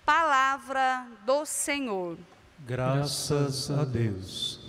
Palavra 0.05 1.05
do 1.25 1.45
Senhor. 1.45 2.17
Graças 2.59 3.71
a 3.71 3.83
Deus. 3.83 4.60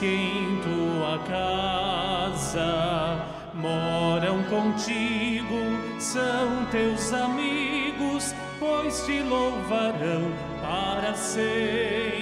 Que 0.00 0.06
em 0.06 0.58
tua 0.62 1.18
casa 1.28 3.22
moram 3.52 4.42
contigo, 4.44 6.00
são 6.00 6.64
teus 6.70 7.12
amigos, 7.12 8.34
pois 8.58 9.04
te 9.04 9.20
louvarão 9.20 10.32
para 10.62 11.12
sempre, 11.14 12.19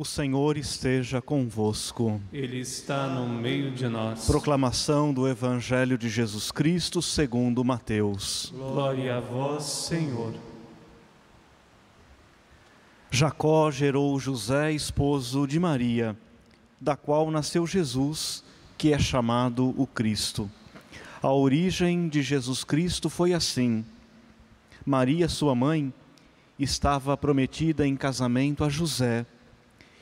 O 0.00 0.04
Senhor 0.04 0.56
esteja 0.56 1.20
convosco. 1.20 2.20
Ele 2.32 2.60
está 2.60 3.08
no 3.08 3.28
meio 3.28 3.72
de 3.72 3.88
nós. 3.88 4.26
Proclamação 4.26 5.12
do 5.12 5.26
Evangelho 5.26 5.98
de 5.98 6.08
Jesus 6.08 6.52
Cristo 6.52 7.02
segundo 7.02 7.64
Mateus. 7.64 8.54
Glória 8.56 9.16
a 9.16 9.20
vós, 9.20 9.64
Senhor. 9.64 10.34
Jacó 13.10 13.72
gerou 13.72 14.20
José, 14.20 14.70
esposo 14.70 15.48
de 15.48 15.58
Maria, 15.58 16.16
da 16.80 16.94
qual 16.94 17.28
nasceu 17.28 17.66
Jesus, 17.66 18.44
que 18.76 18.92
é 18.92 19.00
chamado 19.00 19.74
o 19.76 19.84
Cristo. 19.84 20.48
A 21.20 21.32
origem 21.32 22.08
de 22.08 22.22
Jesus 22.22 22.62
Cristo 22.62 23.10
foi 23.10 23.34
assim: 23.34 23.84
Maria, 24.86 25.28
sua 25.28 25.56
mãe, 25.56 25.92
estava 26.56 27.16
prometida 27.16 27.84
em 27.84 27.96
casamento 27.96 28.62
a 28.62 28.68
José 28.68 29.26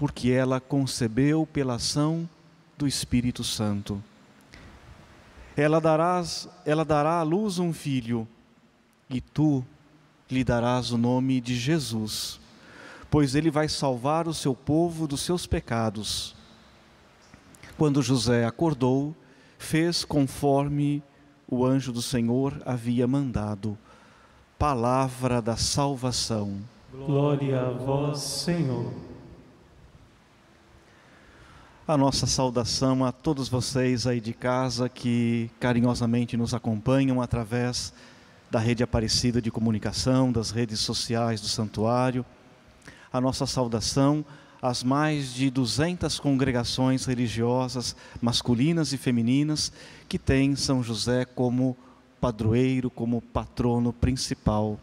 porque 0.00 0.30
ela 0.30 0.62
concebeu 0.62 1.46
pela 1.46 1.74
ação 1.74 2.26
do 2.78 2.88
Espírito 2.88 3.44
Santo. 3.44 4.02
Ela, 5.54 5.78
darás, 5.78 6.48
ela 6.64 6.86
dará 6.86 7.18
à 7.18 7.22
luz 7.22 7.58
um 7.58 7.70
filho, 7.70 8.26
e 9.10 9.20
tu 9.20 9.62
lhe 10.30 10.42
darás 10.42 10.90
o 10.90 10.96
nome 10.96 11.38
de 11.38 11.54
Jesus, 11.54 12.40
pois 13.10 13.34
ele 13.34 13.50
vai 13.50 13.68
salvar 13.68 14.26
o 14.26 14.32
seu 14.32 14.54
povo 14.54 15.06
dos 15.06 15.20
seus 15.20 15.46
pecados. 15.46 16.34
Quando 17.76 18.00
José 18.00 18.46
acordou, 18.46 19.14
fez 19.58 20.02
conforme 20.02 21.02
o 21.46 21.62
anjo 21.62 21.92
do 21.92 22.00
Senhor 22.00 22.58
havia 22.64 23.06
mandado. 23.06 23.76
Palavra 24.58 25.42
da 25.42 25.58
salvação. 25.58 26.58
Glória 26.90 27.60
a 27.60 27.70
vós, 27.70 28.18
Senhor 28.20 29.09
a 31.90 31.96
nossa 31.96 32.24
saudação 32.24 33.04
a 33.04 33.10
todos 33.10 33.48
vocês 33.48 34.06
aí 34.06 34.20
de 34.20 34.32
casa 34.32 34.88
que 34.88 35.50
carinhosamente 35.58 36.36
nos 36.36 36.54
acompanham 36.54 37.20
através 37.20 37.92
da 38.48 38.60
rede 38.60 38.84
Aparecida 38.84 39.42
de 39.42 39.50
Comunicação, 39.50 40.30
das 40.30 40.52
redes 40.52 40.78
sociais 40.78 41.40
do 41.40 41.48
Santuário. 41.48 42.24
A 43.12 43.20
nossa 43.20 43.44
saudação 43.44 44.24
às 44.62 44.84
mais 44.84 45.34
de 45.34 45.50
200 45.50 46.20
congregações 46.20 47.06
religiosas 47.06 47.96
masculinas 48.22 48.92
e 48.92 48.96
femininas 48.96 49.72
que 50.08 50.16
têm 50.16 50.54
São 50.54 50.84
José 50.84 51.24
como 51.24 51.76
padroeiro, 52.20 52.88
como 52.88 53.20
patrono 53.20 53.92
principal. 53.92 54.78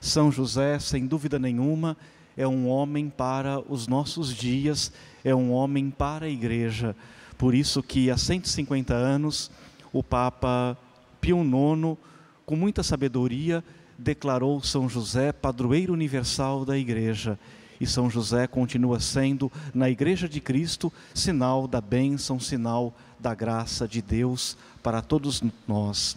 São 0.00 0.32
José, 0.32 0.80
sem 0.80 1.06
dúvida 1.06 1.38
nenhuma, 1.38 1.96
é 2.36 2.46
um 2.46 2.68
homem 2.68 3.08
para 3.08 3.60
os 3.60 3.86
nossos 3.86 4.34
dias 4.34 4.92
é 5.24 5.34
um 5.34 5.52
homem 5.52 5.90
para 5.90 6.26
a 6.26 6.30
igreja. 6.30 6.96
Por 7.36 7.54
isso 7.54 7.82
que 7.82 8.10
há 8.10 8.16
150 8.16 8.94
anos 8.94 9.50
o 9.92 10.02
Papa 10.02 10.76
Pio 11.20 11.42
IX, 11.42 11.98
com 12.46 12.56
muita 12.56 12.82
sabedoria, 12.82 13.64
declarou 13.98 14.62
São 14.62 14.88
José 14.88 15.32
padroeiro 15.32 15.92
universal 15.92 16.64
da 16.64 16.76
igreja. 16.76 17.38
E 17.80 17.86
São 17.86 18.10
José 18.10 18.46
continua 18.46 19.00
sendo, 19.00 19.50
na 19.72 19.88
Igreja 19.88 20.28
de 20.28 20.38
Cristo, 20.38 20.92
sinal 21.14 21.66
da 21.66 21.80
bênção, 21.80 22.38
sinal 22.38 22.94
da 23.18 23.34
graça 23.34 23.88
de 23.88 24.02
Deus 24.02 24.56
para 24.82 25.00
todos 25.00 25.42
nós. 25.66 26.14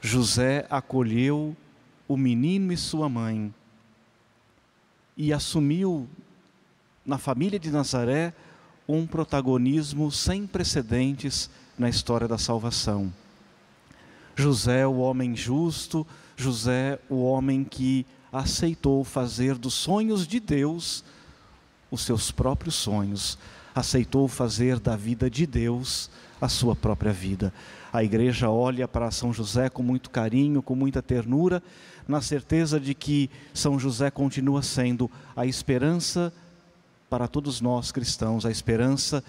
José 0.00 0.64
acolheu 0.70 1.56
o 2.06 2.16
menino 2.16 2.72
e 2.72 2.76
sua 2.76 3.08
mãe 3.08 3.52
e 5.16 5.32
assumiu 5.32 6.08
na 7.04 7.18
família 7.18 7.58
de 7.58 7.70
Nazaré 7.70 8.32
um 8.88 9.06
protagonismo 9.06 10.10
sem 10.10 10.46
precedentes 10.46 11.50
na 11.78 11.88
história 11.88 12.28
da 12.28 12.38
salvação. 12.38 13.12
José, 14.36 14.86
o 14.86 14.98
homem 14.98 15.36
justo, 15.36 16.06
José, 16.36 16.98
o 17.08 17.22
homem 17.22 17.64
que 17.64 18.04
aceitou 18.32 19.04
fazer 19.04 19.56
dos 19.56 19.74
sonhos 19.74 20.26
de 20.26 20.40
Deus 20.40 21.04
os 21.90 22.02
seus 22.02 22.30
próprios 22.32 22.74
sonhos, 22.74 23.38
aceitou 23.74 24.26
fazer 24.26 24.80
da 24.80 24.96
vida 24.96 25.30
de 25.30 25.46
Deus 25.46 26.10
a 26.40 26.48
sua 26.48 26.74
própria 26.74 27.12
vida. 27.12 27.52
A 27.92 28.02
igreja 28.02 28.50
olha 28.50 28.88
para 28.88 29.10
São 29.12 29.32
José 29.32 29.68
com 29.68 29.82
muito 29.82 30.10
carinho, 30.10 30.60
com 30.60 30.74
muita 30.74 31.00
ternura, 31.00 31.62
na 32.06 32.20
certeza 32.20 32.78
de 32.78 32.94
que 32.94 33.30
São 33.52 33.78
José 33.78 34.10
continua 34.10 34.62
sendo 34.62 35.10
a 35.34 35.46
esperança 35.46 36.32
para 37.08 37.28
todos 37.28 37.60
nós 37.60 37.92
cristãos 37.92 38.44
a 38.44 38.50
esperança 38.50 39.22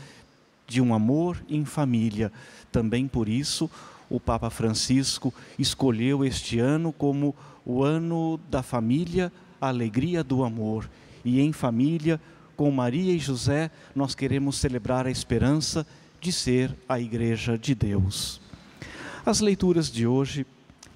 de 0.68 0.82
um 0.82 0.94
amor 0.94 1.44
em 1.48 1.64
família. 1.66 2.32
Também 2.72 3.08
por 3.08 3.30
isso, 3.30 3.70
o 4.10 4.20
Papa 4.20 4.50
Francisco 4.50 5.34
escolheu 5.58 6.26
este 6.26 6.60
ano 6.60 6.92
como 6.92 7.36
o 7.66 7.84
ano 7.84 8.40
da 8.50 8.62
família, 8.62 9.32
a 9.60 9.68
alegria 9.68 10.24
do 10.24 10.44
amor. 10.44 10.90
E 11.24 11.40
em 11.40 11.52
família, 11.52 12.20
com 12.56 12.70
Maria 12.72 13.14
e 13.14 13.20
José, 13.20 13.72
nós 13.96 14.16
queremos 14.16 14.58
celebrar 14.58 15.06
a 15.08 15.12
esperança 15.12 15.86
de 16.20 16.32
ser 16.32 16.76
a 16.88 17.00
Igreja 17.00 17.58
de 17.58 17.76
Deus. 17.76 18.42
As 19.26 19.40
leituras 19.40 19.92
de 19.92 20.06
hoje, 20.06 20.46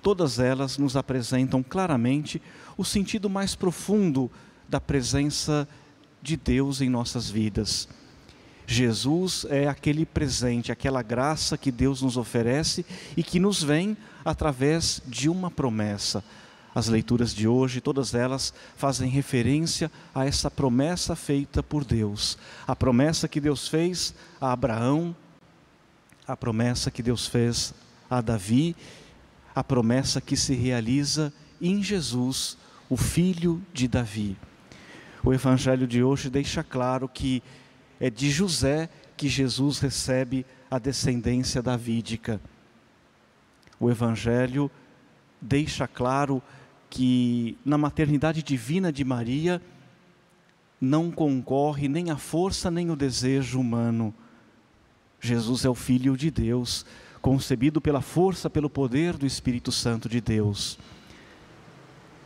todas 0.02 0.40
elas 0.40 0.78
nos 0.78 0.96
apresentam 0.96 1.62
claramente 1.62 2.42
o 2.78 2.86
sentido 2.86 3.30
mais 3.30 3.56
profundo 3.56 4.32
da 4.68 4.80
presença 4.80 5.68
de 6.22 6.38
Deus 6.38 6.82
em 6.82 6.90
nossas 6.90 7.30
vidas. 7.30 7.88
Jesus 8.66 9.48
é 9.50 9.68
aquele 9.68 10.06
presente, 10.06 10.72
aquela 10.72 11.02
graça 11.02 11.58
que 11.58 11.72
Deus 11.72 12.04
nos 12.04 12.18
oferece 12.18 12.86
e 13.18 13.24
que 13.24 13.40
nos 13.40 13.64
vem 13.64 13.98
através 14.24 15.02
de 15.08 15.28
uma 15.28 15.50
promessa. 15.50 16.24
As 16.74 16.88
leituras 16.88 17.34
de 17.34 17.48
hoje, 17.48 17.82
todas 17.82 18.14
elas 18.14 18.54
fazem 18.78 19.10
referência 19.10 19.92
a 20.14 20.26
essa 20.26 20.52
promessa 20.52 21.16
feita 21.16 21.64
por 21.64 21.84
Deus. 21.84 22.38
A 22.68 22.76
promessa 22.76 23.28
que 23.28 23.42
Deus 23.42 23.68
fez 23.68 24.14
a 24.40 24.52
Abraão, 24.52 25.16
a 26.28 26.38
promessa 26.38 26.92
que 26.92 27.02
Deus 27.02 27.26
fez 27.26 27.74
a 28.08 28.22
Davi, 28.22 28.76
a 29.56 29.64
promessa 29.64 30.22
que 30.22 30.38
se 30.38 30.54
realiza 30.54 31.34
em 31.62 31.84
Jesus, 31.84 32.58
o 32.90 32.96
filho 32.96 33.62
de 33.74 33.88
Davi. 33.88 34.38
O 35.24 35.34
evangelho 35.34 35.86
de 35.86 36.02
hoje 36.02 36.30
deixa 36.30 36.64
claro 36.64 37.08
que 37.08 37.44
é 38.00 38.10
de 38.10 38.30
José 38.30 38.90
que 39.18 39.28
Jesus 39.28 39.80
recebe 39.80 40.46
a 40.72 40.80
descendência 40.80 41.62
davídica. 41.62 42.40
O 43.80 43.90
evangelho 43.90 44.72
deixa 45.42 45.88
claro 45.88 46.42
que 46.90 47.58
na 47.64 47.78
maternidade 47.78 48.42
divina 48.42 48.92
de 48.92 49.04
Maria 49.04 49.62
não 50.80 51.12
concorre 51.12 51.88
nem 51.88 52.10
a 52.10 52.18
força 52.18 52.72
nem 52.72 52.90
o 52.90 52.96
desejo 52.96 53.60
humano. 53.60 54.14
Jesus 55.20 55.66
é 55.66 55.70
o 55.70 55.76
filho 55.76 56.16
de 56.16 56.32
Deus, 56.32 56.86
concebido 57.22 57.82
pela 57.82 58.02
força, 58.02 58.50
pelo 58.50 58.70
poder 58.70 59.18
do 59.18 59.26
Espírito 59.26 59.72
Santo 59.72 60.08
de 60.08 60.22
Deus. 60.22 60.78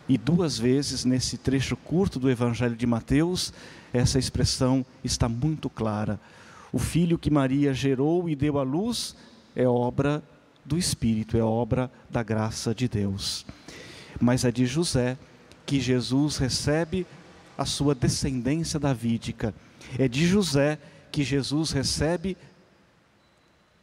E 0.08 0.18
duas 0.18 0.58
vezes 0.58 1.06
nesse 1.06 1.38
trecho 1.38 1.78
curto 1.78 2.20
do 2.20 2.30
Evangelho 2.30 2.76
de 2.76 2.86
Mateus, 2.86 3.54
essa 3.94 4.20
expressão 4.20 4.86
está 5.04 5.30
muito 5.30 5.70
clara. 5.70 6.20
O 6.72 6.80
filho 6.80 7.18
que 7.18 7.30
Maria 7.30 7.74
gerou 7.74 8.28
e 8.28 8.36
deu 8.36 8.60
à 8.60 8.64
luz 8.64 9.16
é 9.56 9.68
obra 9.68 10.24
do 10.66 10.78
Espírito, 10.78 11.38
é 11.38 11.42
obra 11.42 11.92
da 12.10 12.24
graça 12.24 12.74
de 12.74 12.88
Deus. 12.88 13.46
Mas 14.20 14.44
é 14.44 14.52
de 14.52 14.66
José 14.66 15.18
que 15.66 15.80
Jesus 15.80 16.38
recebe 16.38 17.06
a 17.58 17.66
sua 17.66 17.96
descendência 17.96 18.80
davídica. 18.80 19.54
É 19.98 20.08
de 20.08 20.26
José 20.26 20.80
que 21.12 21.24
Jesus 21.24 21.72
recebe 21.72 22.36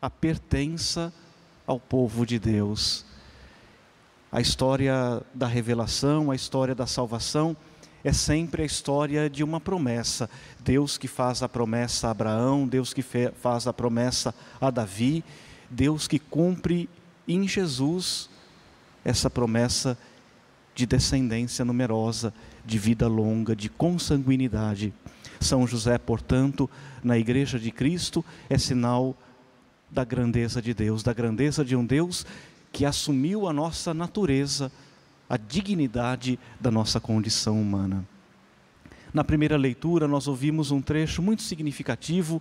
a 0.01 0.09
pertença 0.09 1.13
ao 1.67 1.79
povo 1.79 2.25
de 2.25 2.39
Deus. 2.39 3.05
A 4.33 4.41
história 4.41 5.23
da 5.35 5.47
revelação, 5.47 6.31
a 6.31 6.37
história 6.37 6.75
da 6.75 6.87
salvação 6.87 7.57
é 8.03 8.13
sempre 8.13 8.63
a 8.63 8.65
história 8.65 9.29
de 9.29 9.45
uma 9.45 9.61
promessa. 9.61 10.31
Deus 10.61 10.97
que 10.97 11.07
faz 11.07 11.43
a 11.43 11.49
promessa 11.49 12.09
a 12.09 12.11
Abraão, 12.13 12.67
Deus 12.67 12.95
que 12.95 13.03
faz 13.03 13.67
a 13.67 13.73
promessa 13.73 14.35
a 14.61 14.71
Davi, 14.71 15.23
Deus 15.69 16.09
que 16.09 16.19
cumpre 16.19 16.89
em 17.29 17.47
Jesus 17.47 18.31
essa 19.05 19.29
promessa 19.29 19.99
de 20.75 20.87
descendência 20.87 21.65
numerosa, 21.65 22.33
de 22.65 22.79
vida 22.79 23.07
longa, 23.07 23.55
de 23.55 23.69
consanguinidade. 23.69 24.95
São 25.41 25.67
José, 25.67 25.99
portanto, 25.99 26.71
na 27.03 27.19
Igreja 27.19 27.59
de 27.59 27.71
Cristo, 27.71 28.25
é 28.49 28.57
sinal 28.57 29.17
da 29.91 30.05
grandeza 30.05 30.63
de 30.63 30.73
Deus, 30.73 31.03
da 31.03 31.13
grandeza 31.13 31.65
de 31.65 31.75
um 31.75 31.85
Deus 31.85 32.25
que 32.73 32.85
assumiu 32.85 33.49
a 33.49 33.53
nossa 33.53 33.93
natureza, 33.93 34.71
a 35.29 35.37
dignidade 35.37 36.39
da 36.61 36.71
nossa 36.71 37.01
condição 37.01 37.61
humana. 37.61 38.05
Na 39.13 39.25
primeira 39.25 39.57
leitura, 39.57 40.07
nós 40.07 40.29
ouvimos 40.29 40.71
um 40.71 40.81
trecho 40.81 41.21
muito 41.21 41.43
significativo 41.43 42.41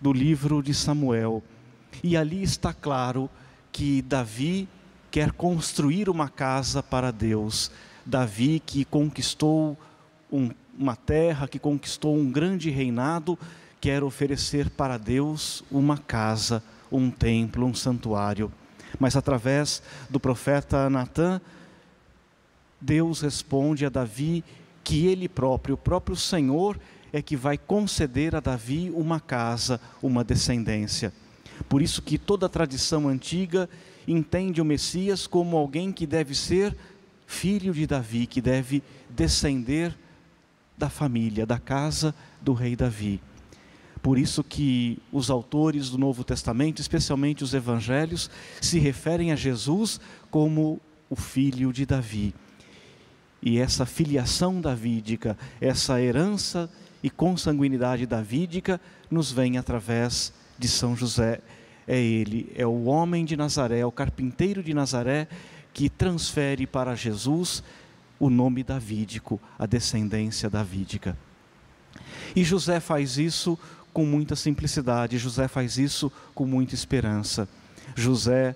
do 0.00 0.12
livro 0.12 0.62
de 0.62 0.74
Samuel. 0.74 1.42
E 2.04 2.16
ali 2.16 2.42
está 2.42 2.72
claro 2.72 3.30
que 3.72 4.02
Davi 4.02 4.68
quer 5.10 5.32
construir 5.32 6.08
uma 6.08 6.28
casa 6.28 6.82
para 6.82 7.10
Deus. 7.10 7.70
Davi, 8.04 8.62
que 8.64 8.84
conquistou 8.84 9.76
um, 10.30 10.50
uma 10.78 10.96
terra, 10.96 11.48
que 11.48 11.58
conquistou 11.58 12.16
um 12.16 12.30
grande 12.30 12.70
reinado, 12.70 13.38
quer 13.80 14.02
oferecer 14.02 14.68
para 14.70 14.98
Deus 14.98 15.64
uma 15.70 15.96
casa, 15.96 16.62
um 16.92 17.10
templo, 17.10 17.64
um 17.64 17.74
santuário. 17.74 18.52
Mas 18.98 19.16
através 19.16 19.82
do 20.08 20.20
profeta 20.20 20.90
Natã, 20.90 21.40
Deus 22.80 23.20
responde 23.20 23.86
a 23.86 23.88
Davi 23.88 24.44
que 24.82 25.06
ele 25.06 25.28
próprio, 25.28 25.74
o 25.74 25.78
próprio 25.78 26.16
Senhor, 26.16 26.78
é 27.12 27.20
que 27.20 27.36
vai 27.36 27.58
conceder 27.58 28.34
a 28.34 28.40
Davi 28.40 28.90
uma 28.94 29.20
casa, 29.20 29.80
uma 30.02 30.22
descendência. 30.22 31.12
Por 31.68 31.82
isso 31.82 32.02
que 32.02 32.18
toda 32.18 32.46
a 32.46 32.48
tradição 32.48 33.08
antiga 33.08 33.68
entende 34.06 34.60
o 34.60 34.64
Messias 34.64 35.26
como 35.26 35.56
alguém 35.56 35.92
que 35.92 36.06
deve 36.06 36.34
ser 36.34 36.76
filho 37.26 37.72
de 37.72 37.86
Davi, 37.86 38.26
que 38.26 38.40
deve 38.40 38.82
descender 39.08 39.96
da 40.76 40.88
família, 40.88 41.44
da 41.44 41.58
casa 41.58 42.14
do 42.40 42.52
rei 42.52 42.74
Davi. 42.74 43.20
Por 44.02 44.18
isso 44.18 44.42
que 44.42 44.98
os 45.12 45.30
autores 45.30 45.90
do 45.90 45.98
Novo 45.98 46.24
Testamento, 46.24 46.80
especialmente 46.80 47.44
os 47.44 47.52
evangelhos, 47.52 48.30
se 48.60 48.78
referem 48.78 49.32
a 49.32 49.36
Jesus 49.36 50.00
como 50.30 50.80
o 51.08 51.16
filho 51.16 51.72
de 51.72 51.84
Davi. 51.84 52.34
E 53.42 53.58
essa 53.58 53.84
filiação 53.86 54.60
davídica, 54.60 55.36
essa 55.60 56.00
herança 56.00 56.70
e 57.02 57.10
consanguinidade 57.10 58.06
davídica 58.06 58.80
nos 59.10 59.32
vem 59.32 59.58
através 59.58 60.32
de 60.58 60.68
São 60.68 60.94
José 60.94 61.40
é 61.90 62.00
ele, 62.00 62.52
é 62.54 62.64
o 62.64 62.84
homem 62.84 63.24
de 63.24 63.36
Nazaré, 63.36 63.80
é 63.80 63.86
o 63.86 63.90
carpinteiro 63.90 64.62
de 64.62 64.72
Nazaré 64.72 65.26
que 65.72 65.88
transfere 65.88 66.64
para 66.64 66.94
Jesus 66.94 67.64
o 68.18 68.30
nome 68.30 68.62
davídico, 68.62 69.40
a 69.58 69.66
descendência 69.66 70.48
davídica. 70.48 71.16
E 72.36 72.44
José 72.44 72.78
faz 72.78 73.18
isso 73.18 73.58
com 73.92 74.04
muita 74.04 74.36
simplicidade, 74.36 75.18
José 75.18 75.48
faz 75.48 75.78
isso 75.78 76.10
com 76.34 76.46
muita 76.46 76.74
esperança. 76.74 77.48
José 77.94 78.54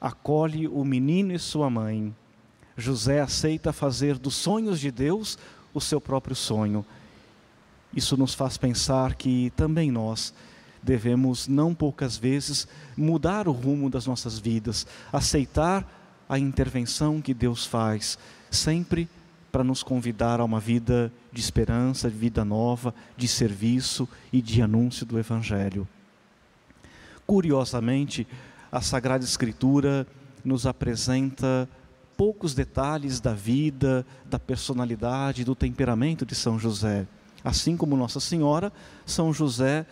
acolhe 0.00 0.66
o 0.68 0.84
menino 0.84 1.32
e 1.32 1.38
sua 1.38 1.68
mãe. 1.68 2.14
José 2.76 3.20
aceita 3.20 3.72
fazer 3.72 4.18
dos 4.18 4.34
sonhos 4.34 4.80
de 4.80 4.90
Deus 4.90 5.38
o 5.74 5.80
seu 5.80 6.00
próprio 6.00 6.34
sonho. 6.34 6.84
Isso 7.94 8.16
nos 8.16 8.34
faz 8.34 8.56
pensar 8.56 9.14
que 9.14 9.52
também 9.56 9.90
nós 9.90 10.32
devemos, 10.82 11.46
não 11.46 11.74
poucas 11.74 12.16
vezes, 12.16 12.66
mudar 12.96 13.48
o 13.48 13.52
rumo 13.52 13.90
das 13.90 14.06
nossas 14.06 14.38
vidas, 14.38 14.86
aceitar 15.12 15.86
a 16.28 16.38
intervenção 16.38 17.20
que 17.20 17.34
Deus 17.34 17.66
faz, 17.66 18.18
sempre 18.50 19.08
para 19.50 19.64
nos 19.64 19.82
convidar 19.82 20.40
a 20.40 20.44
uma 20.44 20.60
vida 20.60 21.12
de 21.32 21.40
esperança, 21.40 22.10
de 22.10 22.16
vida 22.16 22.44
nova, 22.44 22.94
de 23.16 23.26
serviço 23.26 24.08
e 24.32 24.40
de 24.40 24.62
anúncio 24.62 25.04
do 25.04 25.18
Evangelho. 25.18 25.86
Curiosamente, 27.26 28.26
a 28.70 28.80
Sagrada 28.80 29.24
Escritura 29.24 30.06
nos 30.44 30.66
apresenta 30.66 31.68
poucos 32.16 32.54
detalhes 32.54 33.20
da 33.20 33.32
vida, 33.32 34.04
da 34.26 34.38
personalidade, 34.38 35.44
do 35.44 35.54
temperamento 35.54 36.26
de 36.26 36.34
São 36.34 36.58
José. 36.58 37.06
Assim 37.42 37.76
como 37.76 37.96
Nossa 37.96 38.20
Senhora, 38.20 38.72
São 39.06 39.32
José 39.32 39.86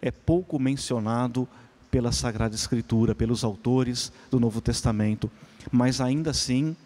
é 0.00 0.10
pouco 0.10 0.58
mencionado 0.58 1.48
pela 1.90 2.12
Sagrada 2.12 2.54
Escritura, 2.54 3.14
pelos 3.14 3.44
autores 3.44 4.12
do 4.30 4.40
Novo 4.40 4.60
Testamento, 4.60 5.30
mas 5.70 6.00
ainda 6.00 6.30
assim, 6.30 6.76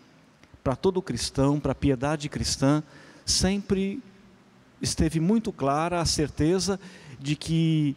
para 0.67 0.75
todo 0.75 1.01
cristão, 1.01 1.61
para 1.61 1.71
a 1.71 1.77
piedade 1.77 2.29
cristã, 2.29 2.83
sempre 3.25 4.03
esteve 4.83 5.21
muito 5.21 5.53
clara 5.53 6.01
a 6.01 6.05
certeza 6.05 6.81
de 7.21 7.37
que, 7.37 7.95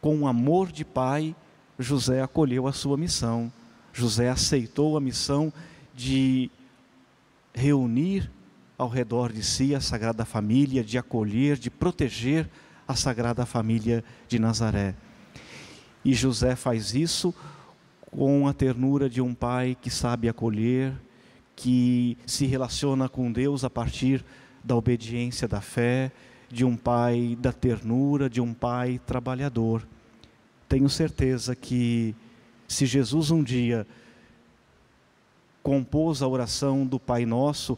com 0.00 0.20
o 0.20 0.26
amor 0.26 0.72
de 0.72 0.86
pai, 0.86 1.36
José 1.78 2.22
acolheu 2.22 2.66
a 2.66 2.72
sua 2.72 2.96
missão. 2.96 3.52
José 3.92 4.30
aceitou 4.30 4.96
a 4.96 5.02
missão 5.02 5.52
de 5.94 6.50
reunir 7.52 8.30
ao 8.78 8.88
redor 8.88 9.30
de 9.30 9.42
si 9.42 9.74
a 9.74 9.80
Sagrada 9.82 10.24
Família, 10.24 10.82
de 10.82 10.96
acolher, 10.96 11.58
de 11.58 11.68
proteger 11.68 12.48
a 12.88 12.94
Sagrada 12.94 13.44
Família 13.44 14.02
de 14.26 14.38
Nazaré. 14.38 14.94
E 16.02 16.14
José 16.14 16.56
faz 16.56 16.94
isso 16.94 17.34
com 18.10 18.48
a 18.48 18.54
ternura 18.54 19.10
de 19.10 19.20
um 19.20 19.34
pai 19.34 19.76
que 19.78 19.90
sabe 19.90 20.26
acolher, 20.26 20.94
que 21.58 22.16
se 22.24 22.46
relaciona 22.46 23.08
com 23.08 23.32
Deus 23.32 23.64
a 23.64 23.68
partir 23.68 24.24
da 24.62 24.76
obediência 24.76 25.48
da 25.48 25.60
fé, 25.60 26.12
de 26.48 26.64
um 26.64 26.76
pai 26.76 27.36
da 27.40 27.52
ternura, 27.52 28.30
de 28.30 28.40
um 28.40 28.54
pai 28.54 29.00
trabalhador. 29.04 29.84
Tenho 30.68 30.88
certeza 30.88 31.56
que 31.56 32.14
se 32.68 32.86
Jesus 32.86 33.32
um 33.32 33.42
dia 33.42 33.84
compôs 35.60 36.22
a 36.22 36.28
oração 36.28 36.86
do 36.86 37.00
Pai 37.00 37.26
Nosso, 37.26 37.76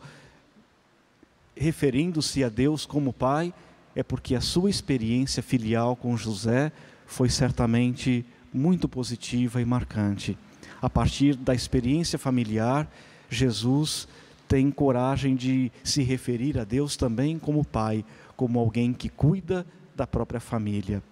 referindo-se 1.56 2.44
a 2.44 2.50
Deus 2.50 2.84
como 2.84 3.14
Pai, 3.14 3.50
é 3.96 4.02
porque 4.02 4.34
a 4.34 4.42
sua 4.42 4.68
experiência 4.68 5.42
filial 5.42 5.96
com 5.96 6.18
José 6.18 6.70
foi 7.06 7.30
certamente 7.30 8.26
muito 8.52 8.86
positiva 8.86 9.58
e 9.58 9.64
marcante. 9.64 10.36
A 10.82 10.90
partir 10.90 11.34
da 11.34 11.54
experiência 11.54 12.18
familiar, 12.18 12.86
Jesus 13.30 14.06
tem 14.48 14.70
coragem 14.70 15.36
de 15.36 15.70
se 15.84 16.02
referir 16.02 16.58
a 16.58 16.64
Deus 16.64 16.96
também 16.96 17.38
como 17.38 17.64
pai, 17.64 18.04
como 18.36 18.58
alguém 18.58 18.92
que 18.92 19.08
cuida 19.08 19.64
da 19.94 20.06
própria 20.06 20.40
família. 20.40 21.02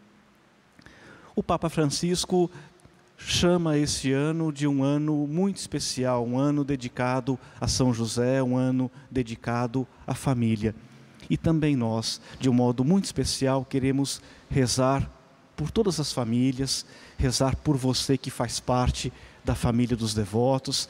O 1.37 1.43
Papa 1.43 1.69
Francisco 1.69 2.51
chama 3.17 3.79
esse 3.79 4.13
ano 4.13 4.53
de 4.53 4.67
um 4.67 4.83
ano 4.83 5.27
muito 5.27 5.57
especial, 5.57 6.27
um 6.27 6.39
ano 6.39 6.65
dedicado 6.65 7.39
a 7.61 7.69
São 7.69 7.95
José, 7.95 8.43
um 8.43 8.57
ano 8.57 8.91
dedicado 9.11 9.87
à 10.07 10.15
família. 10.15 10.75
E 11.31 11.37
também 11.37 11.77
nós, 11.77 12.21
de 12.41 12.49
um 12.49 12.53
modo 12.53 12.85
muito 12.85 13.05
especial, 13.05 13.65
queremos 13.65 14.21
rezar 14.51 15.11
por 15.57 15.71
todas 15.71 16.01
as 16.01 16.13
famílias, 16.13 16.87
rezar 17.17 17.55
por 17.57 17.77
você 17.77 18.17
que 18.17 18.31
faz 18.31 18.61
parte 18.61 19.13
da 19.45 19.55
família 19.55 19.97
dos 19.97 20.15
devotos. 20.15 20.89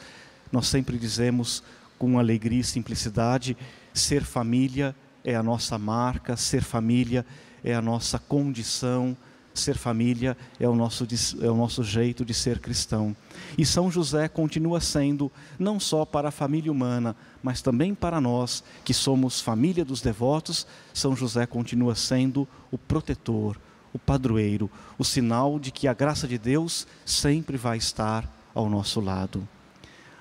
Nós 0.50 0.66
sempre 0.66 0.98
dizemos 0.98 1.62
com 1.98 2.18
alegria 2.18 2.60
e 2.60 2.64
simplicidade: 2.64 3.56
ser 3.92 4.24
família 4.24 4.94
é 5.24 5.34
a 5.34 5.42
nossa 5.42 5.78
marca, 5.78 6.36
ser 6.36 6.62
família 6.62 7.24
é 7.62 7.74
a 7.74 7.82
nossa 7.82 8.18
condição 8.18 9.16
ser 9.58 9.76
família 9.76 10.36
é 10.58 10.68
o, 10.68 10.74
nosso, 10.74 11.06
é 11.40 11.50
o 11.50 11.56
nosso 11.56 11.82
jeito 11.82 12.24
de 12.24 12.32
ser 12.32 12.58
cristão. 12.60 13.14
E 13.56 13.66
São 13.66 13.90
José 13.90 14.28
continua 14.28 14.80
sendo, 14.80 15.30
não 15.58 15.78
só 15.78 16.04
para 16.04 16.28
a 16.28 16.32
família 16.32 16.72
humana, 16.72 17.16
mas 17.42 17.60
também 17.60 17.94
para 17.94 18.20
nós, 18.20 18.62
que 18.84 18.94
somos 18.94 19.40
família 19.40 19.84
dos 19.84 20.00
devotos, 20.00 20.66
São 20.94 21.14
José 21.14 21.44
continua 21.46 21.94
sendo 21.94 22.48
o 22.70 22.78
protetor, 22.78 23.60
o 23.92 23.98
padroeiro, 23.98 24.70
o 24.96 25.04
sinal 25.04 25.58
de 25.58 25.70
que 25.70 25.88
a 25.88 25.94
graça 25.94 26.26
de 26.26 26.38
Deus 26.38 26.86
sempre 27.04 27.56
vai 27.56 27.76
estar 27.76 28.30
ao 28.54 28.68
nosso 28.68 29.00
lado. 29.00 29.46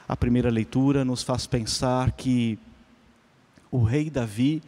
A 0.08 0.16
primeira 0.16 0.50
leitura 0.50 1.04
nos 1.04 1.22
faz 1.22 1.46
pensar 1.46 2.14
que 2.14 2.58
o 3.70 3.84
rei 3.84 4.10
Davi, 4.10 4.64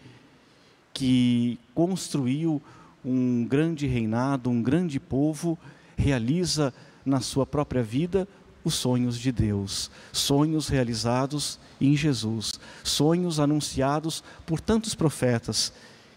que 0.93 1.58
construiu 1.73 2.62
um 3.06 3.45
grande 3.45 3.88
reinado, 3.88 4.49
um 4.49 4.62
grande 4.62 4.99
povo, 4.99 5.58
realiza 5.97 6.73
na 7.06 7.21
sua 7.21 7.45
própria 7.45 7.82
vida 7.82 8.28
os 8.65 8.73
sonhos 8.73 9.17
de 9.17 9.32
Deus, 9.32 9.89
sonhos 10.12 10.67
realizados 10.67 11.58
em 11.80 11.95
Jesus, 11.95 12.60
sonhos 12.84 13.39
anunciados 13.39 14.21
por 14.45 14.60
tantos 14.60 14.93
profetas 14.93 15.71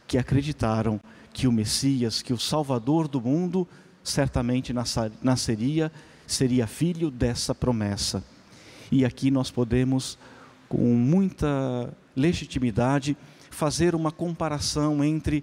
que 0.08 0.18
acreditaram 0.18 1.00
que 1.32 1.46
o 1.46 1.52
Messias, 1.52 2.20
que 2.20 2.32
o 2.32 2.38
Salvador 2.38 3.06
do 3.06 3.20
mundo, 3.20 3.68
certamente 4.02 4.74
nasceria, 5.22 5.92
seria 6.26 6.66
filho 6.66 7.08
dessa 7.08 7.54
promessa. 7.54 8.31
E 8.92 9.06
aqui 9.06 9.30
nós 9.30 9.50
podemos, 9.50 10.18
com 10.68 10.94
muita 10.94 11.90
legitimidade, 12.14 13.16
fazer 13.50 13.94
uma 13.94 14.12
comparação 14.12 15.02
entre 15.02 15.42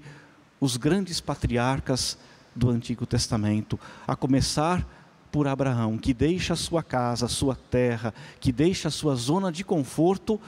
os 0.62 0.78
grandes 0.78 1.20
patriarcas 1.20 2.16
do 2.56 2.70
Antigo 2.70 3.08
Testamento, 3.08 3.80
a 4.08 4.16
começar 4.16 4.88
por 5.32 5.48
Abraão, 5.48 5.98
que 5.98 6.14
deixa 6.14 6.56
sua 6.56 6.84
casa, 6.84 7.28
sua 7.28 7.56
terra, 7.56 8.14
que 8.40 8.52
deixa 8.52 8.92
sua 8.92 9.16
zona 9.16 9.52
de 9.52 9.64
conforto 9.64 10.40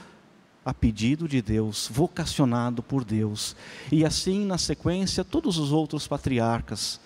a 0.64 0.72
pedido 0.72 1.26
de 1.26 1.42
Deus, 1.42 1.88
vocacionado 1.92 2.84
por 2.84 3.04
Deus. 3.04 3.56
E 3.90 4.04
assim, 4.04 4.46
na 4.46 4.58
sequência, 4.58 5.24
todos 5.24 5.58
os 5.58 5.72
outros 5.72 6.06
patriarcas, 6.06 7.00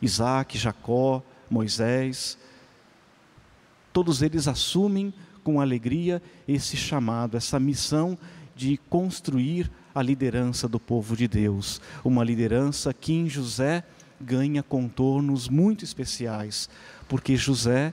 Isaac, 0.00 0.56
Jacó, 0.56 1.22
Moisés, 1.50 2.38
todos 3.92 4.22
eles 4.22 4.48
assumem 4.48 5.12
com 5.44 5.60
alegria 5.60 6.20
esse 6.48 6.76
chamado, 6.76 7.36
essa 7.36 7.60
missão 7.60 8.18
de 8.56 8.78
construir 8.88 9.70
a 9.94 10.02
liderança 10.02 10.66
do 10.66 10.80
povo 10.80 11.16
de 11.16 11.28
Deus. 11.28 11.80
Uma 12.02 12.24
liderança 12.24 12.92
que 12.92 13.12
em 13.12 13.28
José 13.28 13.84
ganha 14.20 14.62
contornos 14.62 15.48
muito 15.48 15.84
especiais, 15.84 16.68
porque 17.08 17.36
José 17.36 17.92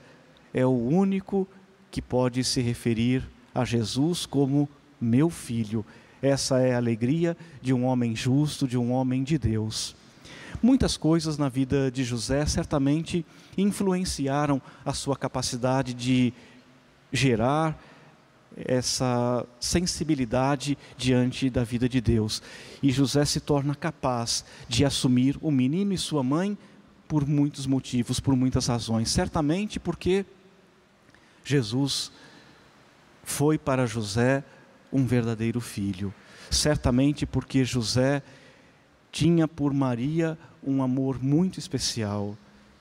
é 0.54 0.66
o 0.66 0.70
único 0.70 1.48
que 1.92 2.02
pode 2.02 2.44
se 2.44 2.62
referir 2.62 3.28
a 3.54 3.66
Jesus 3.66 4.26
como 4.26 4.70
meu 5.00 5.30
filho. 5.30 5.86
Essa 6.22 6.60
é 6.60 6.74
a 6.74 6.78
alegria 6.78 7.36
de 7.62 7.74
um 7.74 7.86
homem 7.86 8.16
justo, 8.16 8.68
de 8.68 8.78
um 8.78 8.92
homem 8.92 9.24
de 9.24 9.38
Deus. 9.38 9.96
Muitas 10.62 10.96
coisas 10.96 11.38
na 11.38 11.50
vida 11.50 11.90
de 11.90 12.04
José 12.04 12.46
certamente 12.46 13.26
influenciaram 13.58 14.62
a 14.86 14.94
sua 14.94 15.16
capacidade 15.16 15.94
de 15.94 16.34
gerar 17.12 17.78
essa 18.56 19.46
sensibilidade 19.60 20.78
diante 20.98 21.50
da 21.50 21.64
vida 21.64 21.88
de 21.88 22.02
Deus. 22.02 22.42
E 22.82 22.92
José 22.92 23.24
se 23.26 23.40
torna 23.40 23.74
capaz 23.76 24.44
de 24.68 24.84
assumir 24.84 25.38
o 25.42 25.50
menino 25.52 25.94
e 25.94 25.98
sua 25.98 26.24
mãe 26.24 26.58
por 27.08 27.28
muitos 27.28 27.66
motivos, 27.66 28.20
por 28.20 28.36
muitas 28.36 28.68
razões. 28.68 29.10
Certamente 29.10 29.80
porque 29.80 30.26
Jesus 31.44 32.12
foi 33.24 33.58
para 33.58 33.86
José 33.86 34.44
um 34.92 35.06
verdadeiro 35.06 35.62
filho. 35.62 36.14
Certamente 36.50 37.26
porque 37.26 37.64
José 37.64 38.22
tinha 39.12 39.48
por 39.48 39.74
Maria 39.74 40.38
um 40.64 40.84
amor 40.84 41.22
muito 41.22 41.60
especial. 41.60 42.38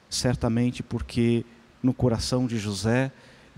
Certamente 0.09 0.83
porque 0.83 1.45
no 1.83 1.95
coração 1.95 2.47
de 2.47 2.59
José 2.59 3.13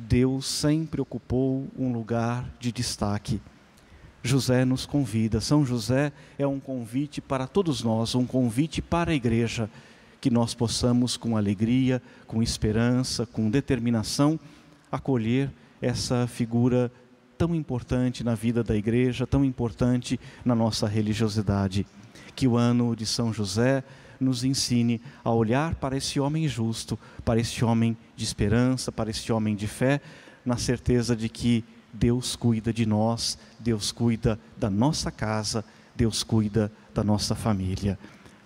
Deus 0.08 0.46
sempre 0.46 1.00
ocupou 1.00 1.68
um 1.78 1.92
lugar 1.92 2.48
de 2.58 2.72
destaque. 2.72 3.40
José 4.22 4.64
nos 4.64 4.86
convida, 4.86 5.40
São 5.40 5.64
José 5.64 6.12
é 6.38 6.46
um 6.46 6.60
convite 6.60 7.20
para 7.20 7.46
todos 7.46 7.82
nós, 7.82 8.14
um 8.14 8.26
convite 8.26 8.80
para 8.80 9.10
a 9.10 9.14
igreja, 9.14 9.68
que 10.20 10.30
nós 10.30 10.54
possamos 10.54 11.16
com 11.16 11.36
alegria, 11.36 12.00
com 12.26 12.42
esperança, 12.42 13.26
com 13.26 13.50
determinação, 13.50 14.38
acolher 14.90 15.50
essa 15.80 16.26
figura 16.26 16.92
tão 17.36 17.54
importante 17.54 18.22
na 18.22 18.34
vida 18.34 18.62
da 18.62 18.76
igreja, 18.76 19.26
tão 19.26 19.44
importante 19.44 20.18
na 20.44 20.54
nossa 20.54 20.86
religiosidade. 20.86 21.86
Que 22.36 22.46
o 22.46 22.56
ano 22.56 22.94
de 22.94 23.04
São 23.04 23.32
José 23.32 23.82
nos 24.22 24.44
ensine 24.44 25.00
a 25.24 25.30
olhar 25.30 25.74
para 25.74 25.96
esse 25.96 26.18
homem 26.18 26.48
justo, 26.48 26.98
para 27.24 27.40
esse 27.40 27.64
homem 27.64 27.96
de 28.16 28.24
esperança, 28.24 28.90
para 28.90 29.10
esse 29.10 29.32
homem 29.32 29.54
de 29.54 29.66
fé, 29.66 30.00
na 30.44 30.56
certeza 30.56 31.14
de 31.14 31.28
que 31.28 31.64
Deus 31.92 32.34
cuida 32.34 32.72
de 32.72 32.86
nós, 32.86 33.38
Deus 33.58 33.92
cuida 33.92 34.38
da 34.56 34.70
nossa 34.70 35.10
casa, 35.10 35.64
Deus 35.94 36.22
cuida 36.22 36.72
da 36.94 37.04
nossa 37.04 37.34
família. 37.34 37.98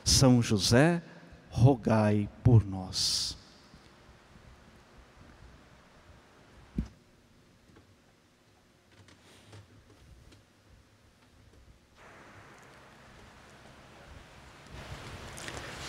São 0.05 0.43
José, 0.43 1.03
rogai 1.51 2.29
por 2.43 2.67
nós. 2.67 3.37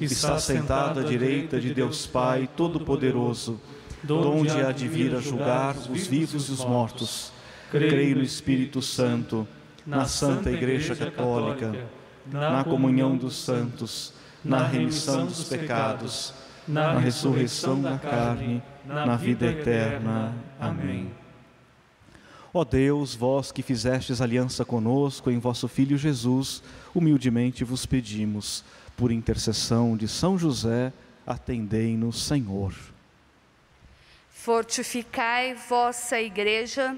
está 0.00 0.38
sentado 0.38 1.00
à 1.00 1.02
direita 1.02 1.60
de 1.60 1.74
Deus 1.74 2.06
Pai 2.06 2.48
Todo-Poderoso, 2.56 3.60
donde 4.02 4.60
há 4.60 4.70
de 4.70 4.86
vir 4.86 5.14
a 5.14 5.20
julgar 5.20 5.76
os 5.76 6.06
vivos 6.06 6.48
e 6.48 6.52
os 6.52 6.64
mortos. 6.64 7.32
Creio 7.70 8.16
no 8.16 8.22
Espírito 8.22 8.80
Santo, 8.80 9.46
na 9.86 10.06
Santa 10.06 10.50
Igreja 10.50 10.94
Católica, 10.94 11.74
na 12.26 12.64
comunhão 12.64 13.16
dos 13.16 13.36
santos, 13.36 14.12
na 14.44 14.66
remissão 14.66 15.26
dos 15.26 15.44
pecados, 15.44 16.32
na 16.66 16.98
ressurreição 16.98 17.80
da 17.80 17.98
carne, 17.98 18.62
na 18.86 19.16
vida 19.16 19.46
eterna. 19.46 20.34
Amém. 20.60 21.10
Ó 22.54 22.64
Deus, 22.64 23.14
vós 23.14 23.52
que 23.52 23.62
fizestes 23.62 24.20
aliança 24.20 24.64
conosco 24.64 25.30
em 25.30 25.38
vosso 25.38 25.68
Filho 25.68 25.98
Jesus, 25.98 26.62
humildemente 26.94 27.62
vos 27.64 27.84
pedimos 27.84 28.64
por 28.98 29.12
intercessão 29.12 29.96
de 29.96 30.08
São 30.08 30.36
José, 30.36 30.92
atendei-nos, 31.24 32.20
Senhor. 32.20 32.74
Fortificai 34.28 35.54
vossa 35.54 36.20
igreja 36.20 36.96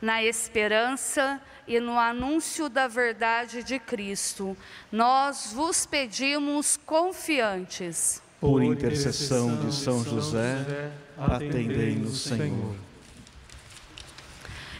na 0.00 0.24
esperança 0.24 1.38
e 1.68 1.78
no 1.78 1.98
anúncio 1.98 2.70
da 2.70 2.88
verdade 2.88 3.62
de 3.62 3.78
Cristo. 3.78 4.56
Nós 4.90 5.52
vos 5.52 5.84
pedimos 5.84 6.78
confiantes. 6.78 8.22
Por 8.40 8.62
intercessão 8.62 9.54
de 9.60 9.74
São 9.74 10.02
José, 10.02 10.90
atendei-nos, 11.18 12.22
Senhor. 12.22 12.74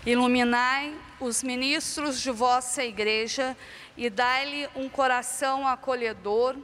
Iluminai 0.07 0.95
os 1.21 1.43
ministros 1.43 2.21
de 2.21 2.31
vossa 2.31 2.83
igreja 2.83 3.57
e 3.97 4.09
dai-lhe 4.09 4.69
um 4.75 4.89
coração 4.89 5.67
acolhedor, 5.67 6.57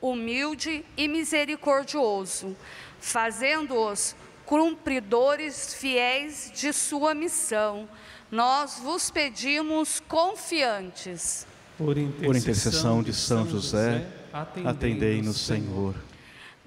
humilde 0.00 0.84
e 0.96 1.08
misericordioso, 1.08 2.56
fazendo-os 3.00 4.14
cumpridores 4.44 5.74
fiéis 5.74 6.52
de 6.54 6.72
sua 6.72 7.14
missão. 7.14 7.88
Nós 8.30 8.78
vos 8.78 9.10
pedimos 9.10 10.00
confiantes. 10.00 11.46
Por 11.76 11.98
intercessão, 11.98 12.26
Por 12.26 12.36
intercessão 12.36 13.02
de 13.02 13.12
São 13.12 13.46
José, 13.46 14.06
atendei-nos, 14.64 15.40
Senhor. 15.40 15.94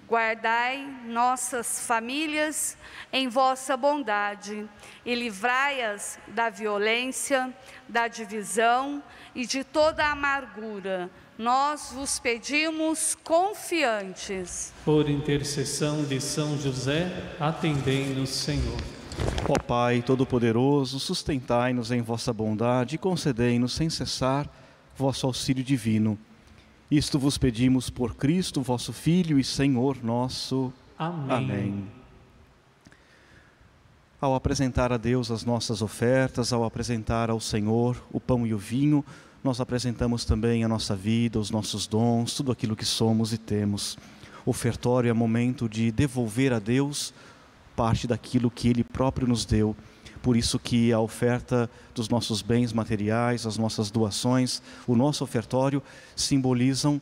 Guardai 0.08 0.88
nossas 1.06 1.86
famílias 1.86 2.76
em 3.14 3.28
vossa 3.28 3.78
bondade 3.78 4.68
e 5.06 5.14
livrai-as 5.14 6.18
da 6.28 6.50
violência, 6.50 7.54
da 7.88 8.08
divisão 8.08 9.04
e 9.36 9.46
de 9.46 9.64
toda 9.64 10.06
amargura. 10.06 11.10
Nós 11.38 11.92
vos 11.94 12.20
pedimos 12.20 13.16
confiantes. 13.24 14.74
Por 14.84 15.10
intercessão 15.10 16.04
de 16.04 16.20
São 16.20 16.58
José, 16.58 17.12
atendei-nos, 17.40 18.30
Senhor. 18.30 18.82
Ó 19.48 19.58
Pai 19.60 20.02
Todo-Poderoso, 20.02 21.00
sustentai-nos 21.00 21.92
em 21.92 22.02
vossa 22.02 22.34
bondade 22.34 22.96
e 22.96 22.98
concedei-nos 22.98 23.74
sem 23.74 23.90
cessar 23.90 24.50
vosso 24.96 25.26
auxílio 25.26 25.64
divino 25.64 26.20
isto 26.92 27.20
vos 27.20 27.38
pedimos 27.38 27.92
por 27.92 28.16
Cristo, 28.16 28.64
vosso 28.64 28.92
Filho 28.92 29.38
e 29.38 29.44
Senhor 29.44 30.04
nosso. 30.04 30.74
Amém. 30.98 31.38
Amém. 31.38 31.99
Ao 34.22 34.36
apresentar 34.36 34.92
a 34.92 34.98
Deus 34.98 35.32
as 35.32 35.46
nossas 35.46 35.82
ofertas, 35.82 36.52
ao 36.52 36.64
apresentar 36.64 37.30
ao 37.30 37.40
Senhor 37.40 38.02
o 38.12 38.20
pão 38.20 38.46
e 38.46 38.54
o 38.54 38.58
vinho, 38.58 39.04
nós 39.44 39.62
apresentamos 39.62 40.26
também 40.26 40.64
a 40.64 40.68
nossa 40.68 40.96
vida, 40.96 41.40
os 41.40 41.50
nossos 41.50 41.88
dons, 41.88 42.34
tudo 42.34 42.52
aquilo 42.52 42.76
que 42.76 42.84
somos 42.84 43.32
e 43.32 43.38
temos. 43.38 43.98
Ofertório 44.46 45.10
é 45.10 45.14
momento 45.14 45.70
de 45.70 45.92
devolver 45.92 46.52
a 46.52 46.60
Deus 46.60 47.14
parte 47.76 48.06
daquilo 48.06 48.52
que 48.52 48.68
Ele 48.68 48.84
próprio 48.84 49.26
nos 49.26 49.46
deu. 49.46 49.74
Por 50.22 50.36
isso 50.36 50.60
que 50.60 50.92
a 50.92 51.00
oferta 51.00 51.70
dos 51.96 52.10
nossos 52.10 52.42
bens 52.42 52.74
materiais, 52.74 53.46
as 53.46 53.58
nossas 53.58 53.90
doações, 53.90 54.62
o 54.86 54.98
nosso 54.98 55.24
ofertório 55.24 55.82
simbolizam 56.14 57.02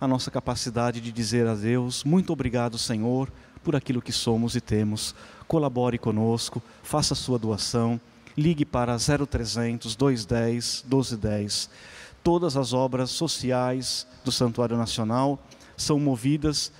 a 0.00 0.08
nossa 0.08 0.30
capacidade 0.30 1.02
de 1.02 1.12
dizer 1.12 1.46
a 1.46 1.54
Deus: 1.54 2.02
muito 2.02 2.32
obrigado, 2.32 2.78
Senhor, 2.78 3.30
por 3.66 3.74
aquilo 3.74 4.00
que 4.00 4.12
somos 4.12 4.54
e 4.54 4.60
temos. 4.60 5.12
Colabore 5.48 5.98
conosco, 5.98 6.62
faça 6.84 7.16
sua 7.16 7.36
doação, 7.36 8.00
ligue 8.38 8.64
para 8.64 8.96
0300 8.96 9.96
210 9.96 10.84
1210. 10.84 11.68
Todas 12.22 12.56
as 12.56 12.72
obras 12.72 13.10
sociais 13.10 14.06
do 14.24 14.30
Santuário 14.30 14.76
Nacional 14.76 15.44
são 15.76 15.98
movidas 15.98 16.70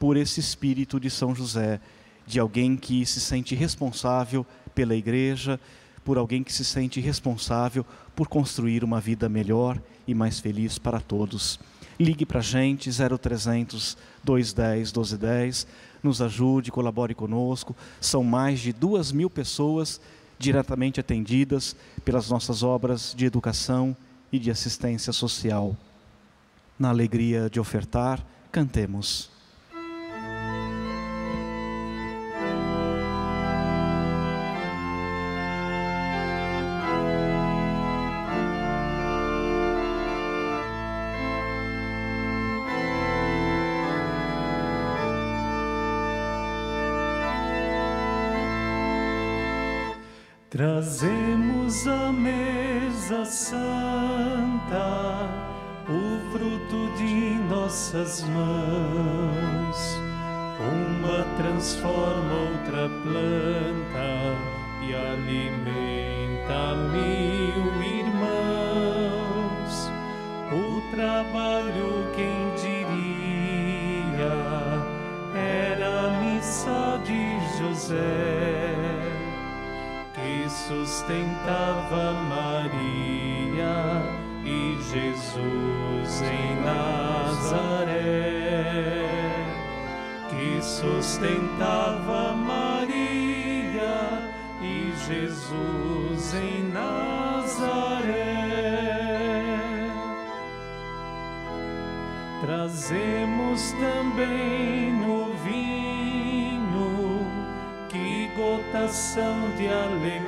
por 0.00 0.16
esse 0.16 0.40
espírito 0.40 0.98
de 0.98 1.08
São 1.10 1.32
José, 1.32 1.80
de 2.26 2.40
alguém 2.40 2.76
que 2.76 3.06
se 3.06 3.20
sente 3.20 3.54
responsável 3.54 4.44
pela 4.74 4.96
igreja, 4.96 5.60
por 6.04 6.18
alguém 6.18 6.42
que 6.42 6.52
se 6.52 6.64
sente 6.64 7.00
responsável 7.00 7.86
por 8.16 8.26
construir 8.26 8.82
uma 8.82 9.00
vida 9.00 9.28
melhor 9.28 9.80
e 10.08 10.12
mais 10.12 10.40
feliz 10.40 10.76
para 10.76 10.98
todos. 10.98 11.60
Ligue 12.00 12.26
para 12.26 12.40
a 12.40 12.42
gente, 12.42 12.90
0300 12.90 13.96
210 14.24 14.92
1210, 14.92 15.66
nos 16.02 16.22
ajude, 16.22 16.70
colabore 16.70 17.14
conosco. 17.14 17.74
São 18.00 18.22
mais 18.22 18.60
de 18.60 18.72
duas 18.72 19.12
mil 19.12 19.30
pessoas 19.30 20.00
diretamente 20.38 21.00
atendidas 21.00 21.76
pelas 22.04 22.28
nossas 22.28 22.62
obras 22.62 23.14
de 23.16 23.24
educação 23.24 23.96
e 24.32 24.38
de 24.38 24.50
assistência 24.50 25.12
social. 25.12 25.76
Na 26.78 26.90
alegria 26.90 27.48
de 27.48 27.60
ofertar, 27.60 28.24
cantemos. 28.50 29.31
Trazemos 50.52 51.88
a 51.88 52.12
mesa 52.12 53.24
santa, 53.24 54.76
o 55.88 56.20
fruto 56.30 56.94
de 56.98 57.38
nossas 57.48 58.22
mãos. 58.24 59.98
Uma 60.60 61.24
transforma 61.38 62.34
outra 62.34 62.86
planta 63.02 64.36
e 64.82 64.94
alimenta 64.94 66.74
mil 66.92 67.72
irmãos. 68.02 68.92
O 70.52 70.82
trabalho, 70.94 72.12
quem 72.14 72.52
diria, 72.60 74.36
era 75.34 75.88
a 76.08 76.10
missa 76.20 77.00
de 77.06 77.40
José 77.58 78.81
sustentava 80.52 82.12
Maria 82.28 84.02
e 84.44 84.76
Jesus 84.82 86.22
em 86.22 86.56
Nazaré, 86.62 87.96
que 90.28 90.62
sustentava 90.62 92.34
Maria 92.34 94.30
e 94.60 94.92
Jesus 95.06 96.34
em 96.34 96.68
Nazaré. 96.68 98.02
Trazemos 102.42 103.72
também 103.72 104.92
no 104.92 105.32
vinho 105.44 105.81
que 108.72 108.78
gotação 108.78 109.50
de 109.56 109.68
alegria, 109.68 110.22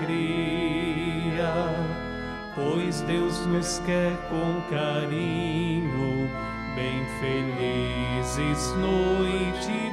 pois 2.55 3.01
Deus 3.03 3.47
nos 3.47 3.78
quer 3.86 4.12
com 4.28 4.61
carinho, 4.70 6.30
bem 6.74 7.05
felizes 7.20 8.74
noite 8.76 9.70
e 9.70 9.90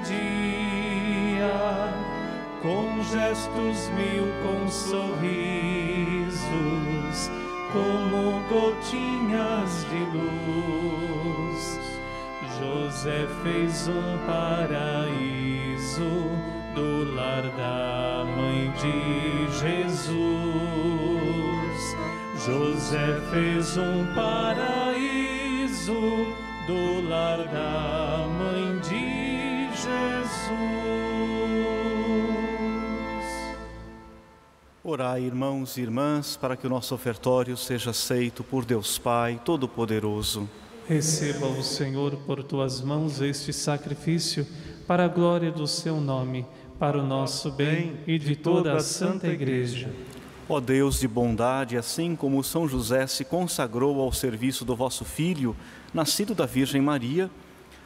dia, 1.40 1.94
com 2.62 3.02
gestos 3.04 3.90
mil, 3.92 4.28
com 4.44 4.68
sorrisos, 4.68 5.22
como 7.72 8.42
gotinhas 8.50 9.86
de 9.90 10.04
luz. 10.18 11.80
José 12.60 13.28
fez 13.44 13.88
um 13.88 14.18
paraíso 14.28 15.22
do 16.74 17.14
lar 17.14 17.44
da 17.58 18.26
mãe 18.26 18.72
de 18.82 19.48
Jesus. 19.60 20.12
José 22.46 23.20
fez 23.32 23.78
um 23.78 24.06
paraíso 24.16 25.94
do 26.68 27.10
lar 27.10 27.38
da 27.48 28.28
mãe 28.28 28.80
de 28.80 29.70
Jesus. 29.76 30.42
Orai, 34.84 35.22
irmãos 35.22 35.78
e 35.78 35.82
irmãs, 35.82 36.36
para 36.36 36.58
que 36.58 36.66
o 36.66 36.70
nosso 36.70 36.96
ofertório 36.96 37.56
seja 37.56 37.92
aceito 37.92 38.44
por 38.44 38.66
Deus 38.66 38.98
Pai 38.98 39.40
Todo-Poderoso. 39.46 40.50
Receba 40.88 41.48
o 41.48 41.64
Senhor 41.64 42.16
por 42.26 42.44
tuas 42.44 42.82
mãos 42.82 43.22
este 43.22 43.54
sacrifício, 43.54 44.48
para 44.88 45.06
a 45.06 45.08
glória 45.08 45.52
do 45.52 45.68
seu 45.68 46.02
nome, 46.02 46.46
para 46.82 46.98
o 46.98 47.06
nosso 47.06 47.52
bem 47.52 48.00
e 48.08 48.18
de 48.18 48.36
toda 48.36 48.74
a 48.74 48.80
Santa 48.80 49.28
Igreja. 49.28 49.94
Ó 50.50 50.60
Deus 50.60 51.00
de 51.00 51.08
bondade, 51.08 51.78
assim 51.78 52.16
como 52.16 52.44
São 52.44 52.68
José 52.68 53.06
se 53.06 53.24
consagrou 53.24 54.02
ao 54.02 54.12
serviço 54.12 54.66
do 54.66 54.76
vosso 54.76 55.06
Filho, 55.06 55.56
nascido 55.94 56.34
da 56.34 56.48
Virgem 56.48 56.82
Maria, 56.82 57.30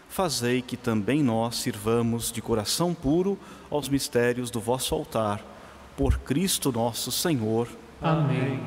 fazei 0.08 0.62
que 0.62 0.78
também 0.78 1.22
nós 1.22 1.58
sirvamos 1.58 2.32
de 2.32 2.41
coração 2.41 2.93
puro 2.93 3.38
aos 3.70 3.89
mistérios 3.89 4.50
do 4.50 4.62
vosso 4.62 4.96
altar. 4.96 5.41
Por 5.98 6.20
Cristo 6.20 6.72
nosso 6.72 7.12
Senhor. 7.12 7.68
Amém. 8.02 8.62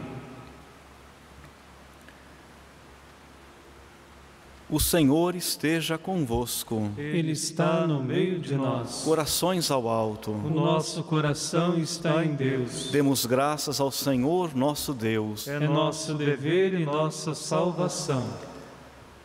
O 4.71 4.79
Senhor 4.79 5.35
esteja 5.35 5.97
convosco. 5.97 6.91
Ele 6.99 7.33
está 7.33 7.87
no 7.87 8.03
meio 8.03 8.39
de 8.39 8.55
nós. 8.55 9.03
Corações 9.03 9.71
ao 9.71 9.89
alto. 9.89 10.31
O 10.31 10.51
nosso 10.51 11.03
coração 11.05 11.79
está 11.79 12.23
em 12.23 12.35
Deus. 12.35 12.91
Demos 12.91 13.25
graças 13.25 13.81
ao 13.81 13.91
Senhor 13.91 14.55
nosso 14.55 14.93
Deus. 14.93 15.49
É 15.49 15.59
nosso 15.61 16.13
dever 16.13 16.75
e 16.75 16.85
nossa 16.85 17.35
salvação. 17.35 18.23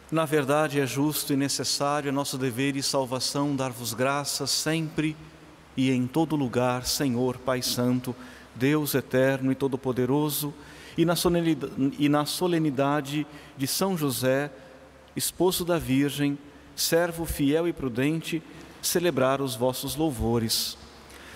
Na 0.09 0.23
verdade, 0.23 0.79
é 0.79 0.85
justo 0.85 1.33
e 1.33 1.35
necessário, 1.35 2.07
é 2.07 2.11
nosso 2.11 2.37
dever 2.37 2.77
e 2.77 2.83
salvação 2.83 3.53
dar-vos 3.53 3.93
graças 3.93 4.49
sempre 4.49 5.13
e 5.75 5.91
em 5.91 6.07
todo 6.07 6.35
lugar, 6.35 6.85
Senhor 6.85 7.37
Pai 7.37 7.61
Santo, 7.61 8.15
Deus 8.55 8.93
eterno 8.93 9.51
e 9.51 9.55
todo-poderoso, 9.55 10.53
e 10.97 11.03
na 11.03 11.15
solenidade, 11.15 11.73
e 11.97 12.07
na 12.07 12.25
solenidade 12.25 13.25
de 13.57 13.67
São 13.67 13.97
José, 13.97 14.51
esposo 15.15 15.63
da 15.63 15.77
Virgem, 15.77 16.37
servo 16.75 17.25
fiel 17.25 17.67
e 17.67 17.73
prudente, 17.73 18.41
celebrar 18.81 19.41
os 19.41 19.55
vossos 19.55 19.95
louvores. 19.95 20.77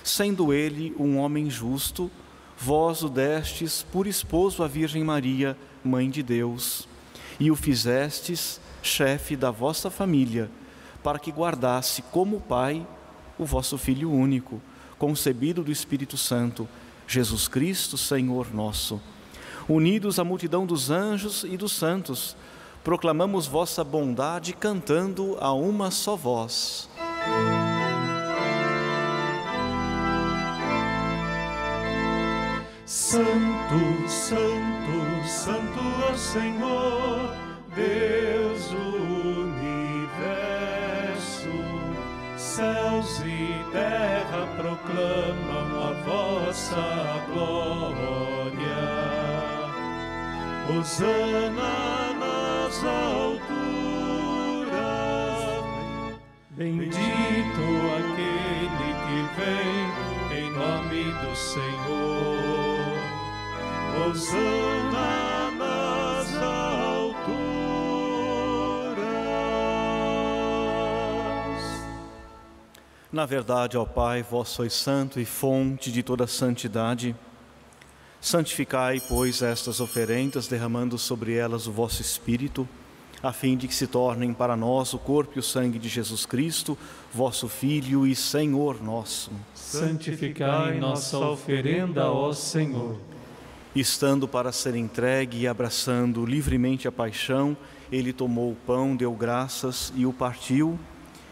Sendo 0.03 0.53
ele 0.53 0.95
um 0.97 1.17
homem 1.17 1.49
justo, 1.49 2.09
vós 2.57 3.03
o 3.03 3.09
destes 3.09 3.85
por 3.91 4.07
esposo 4.07 4.63
à 4.63 4.67
Virgem 4.67 5.03
Maria, 5.03 5.57
Mãe 5.83 6.09
de 6.09 6.23
Deus, 6.23 6.87
e 7.39 7.51
o 7.51 7.55
fizestes 7.55 8.59
chefe 8.81 9.35
da 9.35 9.51
vossa 9.51 9.89
família, 9.89 10.49
para 11.03 11.19
que 11.19 11.31
guardasse 11.31 12.01
como 12.01 12.41
Pai 12.41 12.85
o 13.37 13.45
vosso 13.45 13.77
Filho 13.77 14.11
único, 14.11 14.61
concebido 14.97 15.63
do 15.63 15.71
Espírito 15.71 16.17
Santo, 16.17 16.67
Jesus 17.07 17.47
Cristo, 17.47 17.97
Senhor 17.97 18.53
nosso. 18.53 18.99
Unidos 19.69 20.17
à 20.17 20.23
multidão 20.23 20.65
dos 20.65 20.89
anjos 20.89 21.43
e 21.43 21.57
dos 21.57 21.73
santos, 21.73 22.35
proclamamos 22.87 23.45
vossa 23.45 23.83
bondade 23.83 24.53
cantando 24.53 25.37
a 25.41 25.51
uma 25.51 25.91
só 25.91 26.15
voz. 26.15 26.87
Santo, 32.85 34.07
Santo, 34.07 35.27
Santo 35.27 35.79
é 36.07 36.13
o 36.13 36.17
Senhor, 36.17 37.35
Deus 37.75 38.69
do 38.69 38.77
universo. 39.41 39.91
Céus 42.37 43.19
e 43.19 43.65
terra 43.73 44.47
proclamam 44.55 45.89
a 45.89 45.91
vossa 46.05 47.21
glória. 47.33 48.07
Hosana 50.69 52.06
nas 52.67 52.83
alturas. 52.83 53.47
Bendito 56.49 56.97
aquele 57.97 58.89
que 59.05 59.19
vem 59.39 59.87
em 60.37 60.51
nome 60.51 61.03
do 61.05 61.31
Senhor. 61.35 62.97
Hosana 64.05 65.51
nas 65.57 66.35
alturas. 66.35 67.37
Na 73.11 73.25
verdade, 73.25 73.77
ó 73.77 73.85
Pai, 73.85 74.23
vós 74.23 74.49
sois 74.49 74.73
santo 74.73 75.21
e 75.21 75.25
fonte 75.25 75.89
de 75.89 76.03
toda 76.03 76.27
santidade. 76.27 77.15
Santificai, 78.19 78.99
pois, 79.07 79.41
estas 79.41 79.79
oferendas, 79.79 80.47
derramando 80.47 80.97
sobre 80.97 81.35
elas 81.35 81.67
o 81.67 81.71
vosso 81.71 82.01
Espírito, 82.01 82.67
a 83.21 83.31
fim 83.31 83.55
de 83.55 83.67
que 83.67 83.73
se 83.73 83.87
tornem 83.87 84.33
para 84.33 84.55
nós 84.55 84.93
o 84.93 84.99
corpo 84.99 85.33
e 85.35 85.39
o 85.39 85.43
sangue 85.43 85.79
de 85.79 85.87
Jesus 85.87 86.25
Cristo, 86.25 86.77
vosso 87.13 87.47
Filho 87.47 88.05
e 88.05 88.15
Senhor 88.15 88.83
nosso. 88.83 89.31
Santificai 89.53 90.79
nossa 90.79 91.17
oferenda, 91.19 92.11
ó 92.11 92.33
Senhor. 92.33 92.97
Estando 93.75 94.27
para 94.27 94.51
ser 94.51 94.75
entregue 94.75 95.41
e 95.41 95.47
abraçando 95.47 96.25
livremente 96.25 96.87
a 96.87 96.91
paixão, 96.91 97.55
ele 97.91 98.11
tomou 98.11 98.51
o 98.51 98.55
pão, 98.55 98.95
deu 98.95 99.13
graças 99.13 99.93
e 99.95 100.05
o 100.05 100.11
partiu, 100.11 100.79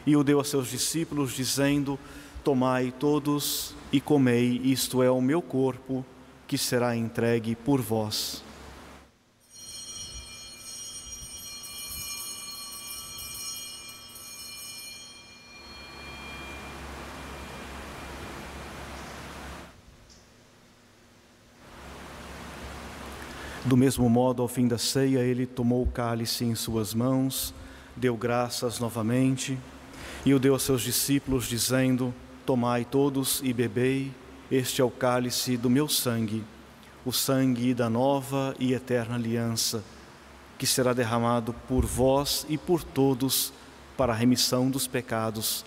e 0.06 0.16
o 0.16 0.24
deu 0.24 0.40
a 0.40 0.44
seus 0.44 0.70
discípulos, 0.70 1.34
dizendo: 1.34 2.00
Tomai 2.44 2.94
todos 3.00 3.74
e 3.92 4.00
comei, 4.00 4.62
isto 4.64 5.02
é 5.02 5.10
o 5.10 5.22
meu 5.22 5.42
corpo, 5.42 6.06
que 6.48 6.58
será 6.58 6.96
entregue 6.96 7.56
por 7.56 7.82
vós. 7.82 8.44
Do 23.66 23.76
mesmo 23.76 24.08
modo, 24.08 24.44
ao 24.44 24.48
fim 24.48 24.68
da 24.68 24.78
ceia, 24.78 25.22
ele 25.22 25.48
tomou 25.48 25.82
o 25.82 25.88
cálice 25.88 26.46
em 26.46 26.54
suas 26.54 26.94
mãos, 26.94 27.52
deu 27.96 28.16
graças 28.16 28.80
novamente 28.80 29.58
e 30.24 30.36
o 30.36 30.40
deu 30.40 30.54
a 30.54 30.60
seus 30.60 30.84
discípulos, 30.84 31.48
dizendo: 31.48 32.14
Tomai 32.46 32.86
todos 32.86 33.42
e 33.44 33.52
bebei, 33.52 34.12
este 34.52 34.82
é 34.82 34.84
o 34.84 34.92
cálice 34.92 35.58
do 35.58 35.70
meu 35.70 35.88
sangue, 35.88 36.44
o 37.06 37.12
sangue 37.12 37.74
da 37.74 37.90
nova 37.90 38.56
e 38.60 38.74
eterna 38.74 39.16
aliança, 39.16 39.84
que 40.58 40.68
será 40.68 40.94
derramado 40.94 41.54
por 41.68 41.86
vós 41.86 42.46
e 42.48 42.58
por 42.58 42.84
todos 42.84 43.52
para 43.98 44.14
a 44.14 44.16
remissão 44.16 44.70
dos 44.70 44.88
pecados. 44.88 45.66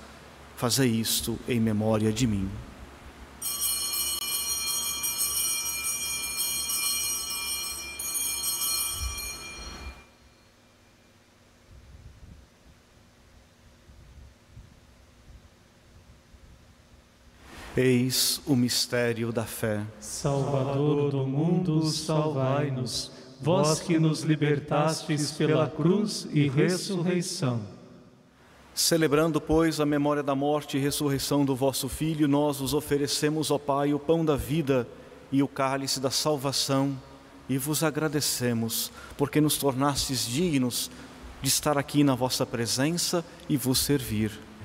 Fazei 0.57 0.91
isto 0.91 1.39
em 1.49 1.61
memória 1.61 2.13
de 2.13 2.27
mim. 2.27 2.49
Eis 17.81 18.41
o 18.45 18.57
mistério 18.57 19.31
da 19.31 19.45
fé. 19.45 19.87
Salvador 20.01 21.13
do 21.13 21.25
mundo, 21.25 21.85
salvai-nos, 21.85 23.13
vós 23.41 23.79
que 23.79 24.01
nos 24.01 24.23
libertastes 24.23 25.31
pela 25.31 25.69
cruz 25.69 26.27
e 26.33 26.49
ressurreição. 26.49 27.61
Celebrando, 28.75 29.41
pois, 29.41 29.79
a 29.79 29.87
memória 29.87 30.25
da 30.25 30.35
morte 30.35 30.77
e 30.77 30.81
ressurreição 30.81 31.45
do 31.45 31.55
vosso 31.55 31.89
Filho, 31.89 32.27
nós 32.27 32.59
vos 32.59 32.75
oferecemos, 32.75 33.49
ó 33.53 33.59
Pai, 33.59 33.95
o 33.95 33.99
pão 34.01 34.25
da 34.25 34.35
vida 34.35 34.85
e 35.31 35.41
o 35.41 35.47
cálice 35.47 36.01
da 36.01 36.11
salvação, 36.11 37.01
e 37.49 37.57
vos 37.59 37.85
agradecemos, 37.85 38.91
porque 39.17 39.41
nos 39.41 39.57
tornastes 39.57 40.27
dignos 40.27 40.91
de 41.41 41.47
estar 41.47 41.79
aqui 41.79 42.03
na 42.03 42.17
vossa 42.17 42.45
presença 42.45 43.25
e 43.49 43.57
vos 43.57 43.79
servir. 43.79 44.48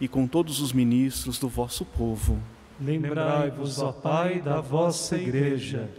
e 0.00 0.08
com 0.08 0.26
todos 0.26 0.60
os 0.60 0.72
ministros 0.72 1.38
do 1.38 1.48
vosso 1.48 1.84
povo. 1.84 2.38
Lembrai-vos, 2.80 3.78
ó 3.78 3.92
Pai, 3.92 4.40
da 4.40 4.60
vossa 4.60 5.16
Igreja. 5.16 5.90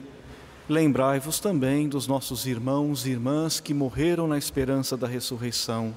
Lembrai-vos 0.67 1.39
também 1.39 1.87
dos 1.87 2.07
nossos 2.07 2.45
irmãos 2.45 3.05
e 3.05 3.11
irmãs 3.11 3.59
que 3.59 3.73
morreram 3.73 4.27
na 4.27 4.37
esperança 4.37 4.97
da 4.97 5.07
ressurreição 5.07 5.93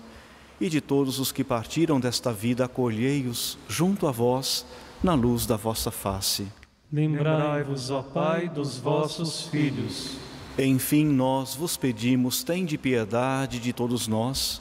e 0.61 0.69
de 0.69 0.81
todos 0.81 1.19
os 1.19 1.33
que 1.33 1.43
partiram 1.43 1.99
desta 1.99 2.33
vida, 2.33 2.65
acolhei-os 2.65 3.57
junto 3.69 4.07
a 4.07 4.11
vós 4.11 4.67
na 5.03 5.15
luz 5.15 5.47
da 5.47 5.57
vossa 5.57 5.91
face. 5.91 6.47
Lembrai-vos, 6.93 7.91
ó 7.91 8.03
Pai, 8.03 8.49
dos 8.49 8.79
vossos 8.79 9.49
filhos. 9.49 10.17
Enfim, 10.59 11.07
nós 11.07 11.55
vos 11.55 11.77
pedimos, 11.77 12.45
tende 12.45 12.79
piedade 12.79 13.59
de 13.59 13.73
todos 13.73 14.07
nós 14.07 14.61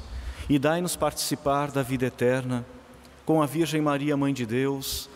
e 0.50 0.58
dai-nos 0.58 0.96
participar 0.96 1.70
da 1.70 1.84
vida 1.84 2.06
eterna 2.06 2.66
com 3.26 3.41
a 3.41 3.45
Virgem 3.45 3.82
Maria, 3.82 4.17
Mãe 4.17 4.34
de 4.34 4.45
Deus, 4.45 5.09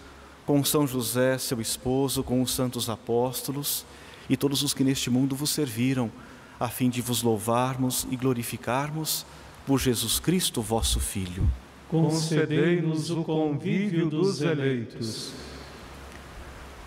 com 0.45 0.63
São 0.63 0.87
José, 0.87 1.37
seu 1.37 1.59
esposo, 1.59 2.23
com 2.23 2.41
os 2.41 2.51
santos 2.51 2.89
apóstolos 2.89 3.85
e 4.29 4.37
todos 4.37 4.63
os 4.63 4.73
que 4.73 4.83
neste 4.83 5.09
mundo 5.09 5.35
vos 5.35 5.49
serviram, 5.49 6.11
a 6.59 6.69
fim 6.69 6.89
de 6.89 7.01
vos 7.01 7.21
louvarmos 7.21 8.07
e 8.09 8.15
glorificarmos 8.15 9.25
por 9.65 9.79
Jesus 9.79 10.19
Cristo, 10.19 10.61
vosso 10.61 10.99
Filho. 10.99 11.47
Concedei-nos 11.89 13.09
o 13.09 13.23
convívio 13.23 14.09
dos 14.09 14.41
eleitos. 14.41 15.31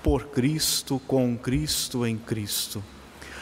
Por 0.03 0.27
Cristo, 0.27 1.01
com 1.07 1.37
Cristo, 1.37 2.07
em 2.07 2.17
Cristo. 2.17 2.83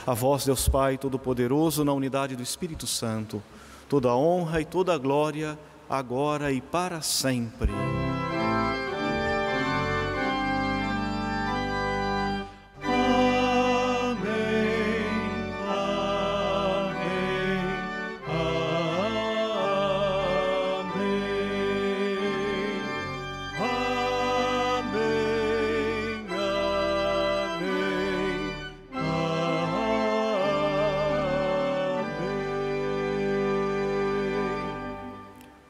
A 0.06 0.14
vós, 0.14 0.44
Deus 0.44 0.68
Pai 0.68 0.98
Todo-Poderoso, 0.98 1.84
na 1.84 1.92
unidade 1.92 2.34
do 2.34 2.42
Espírito 2.42 2.86
Santo, 2.86 3.42
toda 3.88 4.08
a 4.08 4.16
honra 4.16 4.60
e 4.60 4.64
toda 4.64 4.94
a 4.94 4.98
glória, 4.98 5.58
agora 5.88 6.52
e 6.52 6.60
para 6.60 7.00
sempre. 7.00 7.72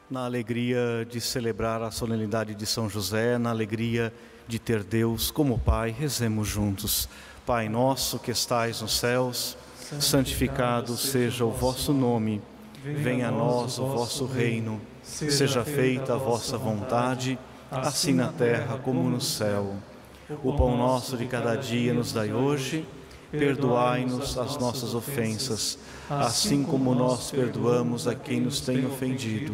Na 0.09 0.25
alegria 0.25 1.05
de 1.07 1.21
celebrar 1.21 1.83
a 1.83 1.91
solenidade 1.91 2.55
de 2.55 2.65
São 2.65 2.89
José, 2.89 3.37
na 3.37 3.51
alegria 3.51 4.11
de 4.47 4.57
ter 4.57 4.83
Deus 4.83 5.29
como 5.29 5.59
Pai, 5.59 5.91
rezemos 5.91 6.47
juntos. 6.47 7.07
Pai 7.45 7.69
nosso 7.69 8.17
que 8.17 8.31
estais 8.31 8.81
nos 8.81 8.97
céus, 8.97 9.55
santificado 9.99 10.97
seja 10.97 11.45
o 11.45 11.51
vosso 11.51 11.93
nome. 11.93 12.41
Venha 12.83 13.27
a 13.27 13.31
nós 13.31 13.77
o 13.77 13.85
vosso 13.85 14.25
reino. 14.25 14.81
Seja 15.03 15.63
feita 15.63 16.15
a 16.15 16.17
vossa 16.17 16.57
vontade, 16.57 17.37
assim 17.69 18.13
na 18.13 18.29
terra 18.29 18.79
como 18.79 19.07
no 19.09 19.21
céu. 19.21 19.75
O 20.43 20.53
pão 20.53 20.75
nosso 20.75 21.17
de 21.17 21.25
cada 21.25 21.55
dia 21.55 21.93
nos 21.93 22.11
dai 22.13 22.33
hoje. 22.33 22.83
perdoai-nos 23.31 24.39
as 24.39 24.57
nossas 24.57 24.95
ofensas, 24.95 25.77
assim 26.09 26.63
como 26.63 26.95
nós 26.95 27.29
perdoamos 27.29 28.07
a 28.07 28.15
quem 28.15 28.41
nos 28.41 28.59
tem 28.59 28.83
ofendido. 28.87 29.53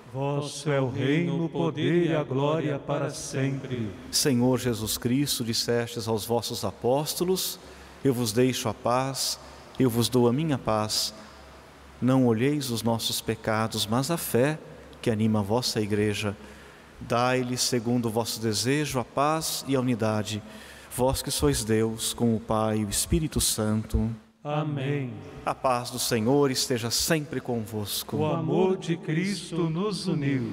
Vosso 0.13 0.69
é 0.69 0.81
o 0.81 0.89
reino, 0.89 1.45
o 1.45 1.47
poder 1.47 2.07
e 2.07 2.13
a 2.13 2.21
glória 2.21 2.77
para 2.77 3.09
sempre. 3.11 3.89
Senhor 4.11 4.59
Jesus 4.59 4.97
Cristo, 4.97 5.41
dissestes 5.41 6.05
aos 6.05 6.25
vossos 6.25 6.65
apóstolos: 6.65 7.57
Eu 8.03 8.13
vos 8.13 8.33
deixo 8.33 8.67
a 8.67 8.73
paz, 8.73 9.39
eu 9.79 9.89
vos 9.89 10.09
dou 10.09 10.27
a 10.27 10.33
minha 10.33 10.57
paz. 10.57 11.13
Não 12.01 12.27
olheis 12.27 12.71
os 12.71 12.83
nossos 12.83 13.21
pecados, 13.21 13.87
mas 13.87 14.11
a 14.11 14.17
fé 14.17 14.59
que 15.01 15.09
anima 15.09 15.39
a 15.39 15.43
vossa 15.43 15.79
igreja. 15.79 16.35
Dai-lhe, 16.99 17.57
segundo 17.57 18.07
o 18.07 18.11
vosso 18.11 18.41
desejo, 18.41 18.99
a 18.99 19.05
paz 19.05 19.63
e 19.65 19.77
a 19.77 19.79
unidade. 19.79 20.43
Vós 20.93 21.21
que 21.21 21.31
sois 21.31 21.63
Deus, 21.63 22.13
com 22.13 22.35
o 22.35 22.39
Pai 22.39 22.79
e 22.79 22.85
o 22.85 22.89
Espírito 22.89 23.39
Santo. 23.39 24.13
Amém. 24.43 25.13
A 25.45 25.53
paz 25.53 25.91
do 25.91 25.99
Senhor 25.99 26.49
esteja 26.49 26.89
sempre 26.89 27.39
convosco. 27.39 28.17
O 28.17 28.25
amor 28.25 28.75
de 28.75 28.97
Cristo 28.97 29.69
nos 29.69 30.07
uniu. 30.07 30.51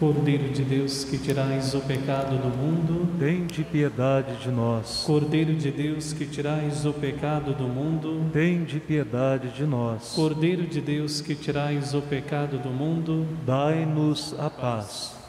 Cordeiro 0.00 0.48
de 0.48 0.64
Deus 0.64 1.04
que 1.04 1.16
tirais 1.16 1.72
o 1.74 1.80
pecado 1.80 2.36
do 2.36 2.48
mundo, 2.48 3.16
Tende 3.20 3.62
piedade 3.62 4.34
de 4.42 4.50
nós. 4.50 5.04
Cordeiro 5.06 5.54
de 5.54 5.70
Deus 5.70 6.12
que 6.12 6.26
tirais 6.26 6.84
o 6.84 6.92
pecado 6.92 7.54
do 7.54 7.68
mundo, 7.68 8.28
Tende 8.32 8.80
piedade 8.80 9.50
de 9.50 9.64
nós. 9.64 10.14
Cordeiro 10.16 10.66
de 10.66 10.80
Deus 10.80 11.20
que 11.20 11.36
tirais 11.36 11.94
o 11.94 12.02
pecado 12.02 12.58
do 12.58 12.70
mundo, 12.70 13.24
Dai-nos 13.46 14.34
a 14.40 14.50
paz. 14.50 15.21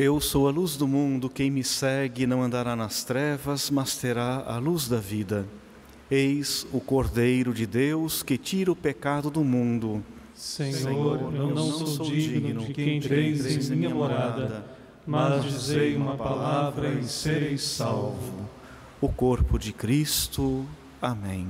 Eu 0.00 0.20
sou 0.20 0.46
a 0.46 0.52
luz 0.52 0.76
do 0.76 0.86
mundo, 0.86 1.28
quem 1.28 1.50
me 1.50 1.64
segue 1.64 2.24
não 2.24 2.40
andará 2.40 2.76
nas 2.76 3.02
trevas, 3.02 3.68
mas 3.68 3.96
terá 3.96 4.44
a 4.46 4.56
luz 4.56 4.86
da 4.86 4.98
vida. 4.98 5.44
Eis 6.08 6.64
o 6.72 6.78
Cordeiro 6.78 7.52
de 7.52 7.66
Deus 7.66 8.22
que 8.22 8.38
tira 8.38 8.70
o 8.70 8.76
pecado 8.76 9.28
do 9.28 9.42
mundo. 9.42 10.00
Senhor, 10.36 11.34
eu 11.34 11.48
não 11.48 11.72
sou 11.72 12.06
digno 12.06 12.64
de 12.64 12.72
que 12.72 12.94
entreis 12.94 13.68
em 13.68 13.74
minha 13.74 13.92
morada, 13.92 14.64
mas 15.04 15.42
dizei 15.42 15.96
uma 15.96 16.16
palavra 16.16 16.90
e 16.90 17.02
serei 17.02 17.58
salvo. 17.58 18.48
O 19.00 19.08
corpo 19.08 19.58
de 19.58 19.72
Cristo. 19.72 20.64
Amém. 21.02 21.48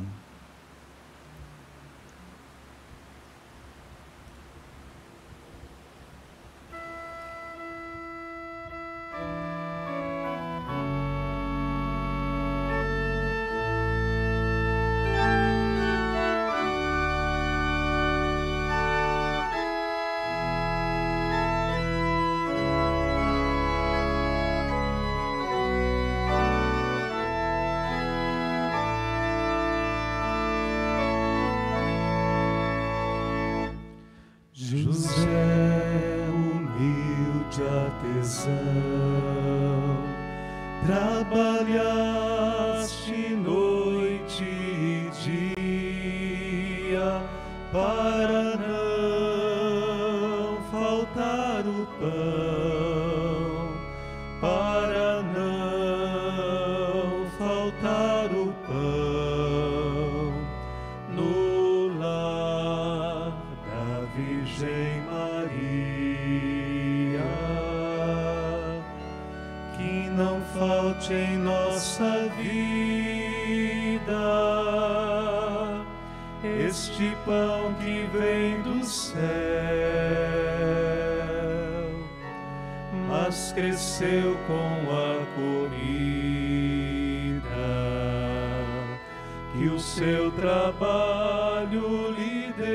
Que 89.58 89.68
o 89.68 89.78
seu 89.80 90.30
trabalho 90.30 92.12
lhe 92.12 92.52
deu. 92.52 92.68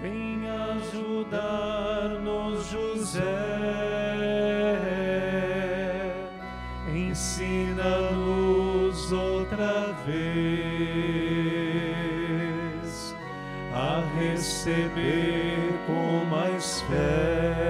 Vem 0.00 0.50
ajudar-nos, 0.80 2.66
José, 2.68 3.22
ensina-nos 6.92 7.92
outra 9.12 9.94
vez 10.04 10.42
a 13.72 14.02
receber 14.18 15.72
com 15.86 16.24
mais 16.24 16.80
fé 16.82 17.62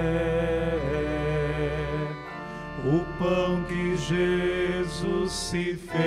o 2.83 3.05
pão 3.19 3.63
que 3.65 3.95
Jesus 3.95 4.42
se 5.33 5.75
fez. 5.75 6.03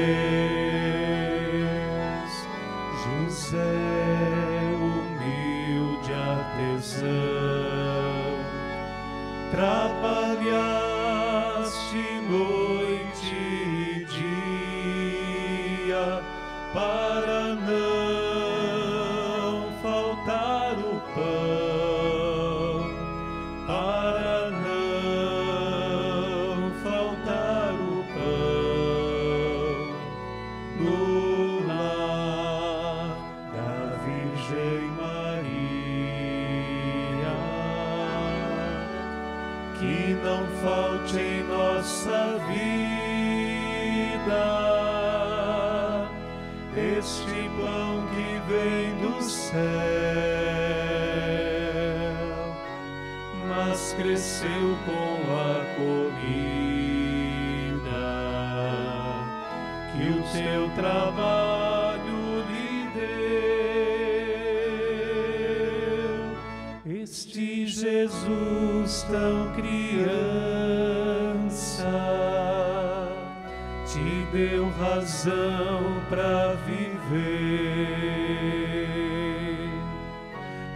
José, 3.02 3.58
humilde 4.80 6.12
artesão, 6.14 7.06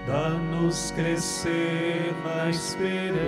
Dá-nos 0.07 0.90
crescer 0.92 2.14
na 2.24 2.48
esperança 2.48 3.20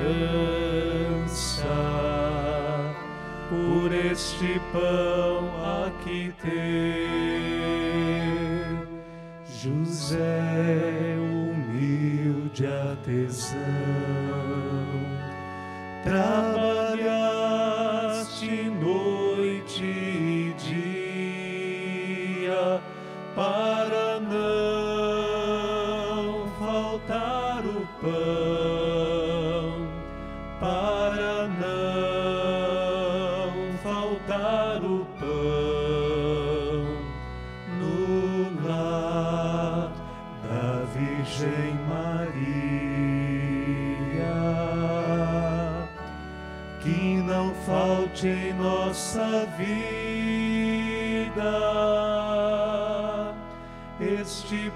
por 3.49 3.93
este 3.93 4.61
pão 4.73 5.51
aqui 5.87 6.33
ter. 6.43 7.13
José, 9.45 11.17
humilde 11.19 12.67
artesão, 12.67 13.59
trabalhaste 16.03 17.13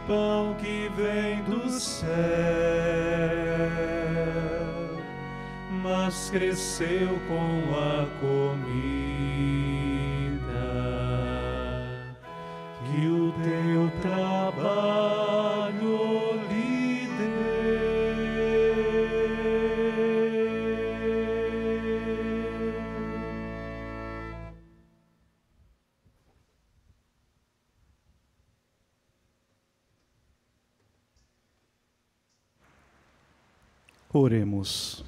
pão 0.06 0.54
que 0.54 0.88
vem 0.96 1.42
do 1.42 1.68
céu, 1.68 2.06
mas 5.82 6.30
cresceu 6.30 7.18
com 7.28 7.74
a 7.74 8.06
comida 8.20 8.65
Oremos. 34.66 35.04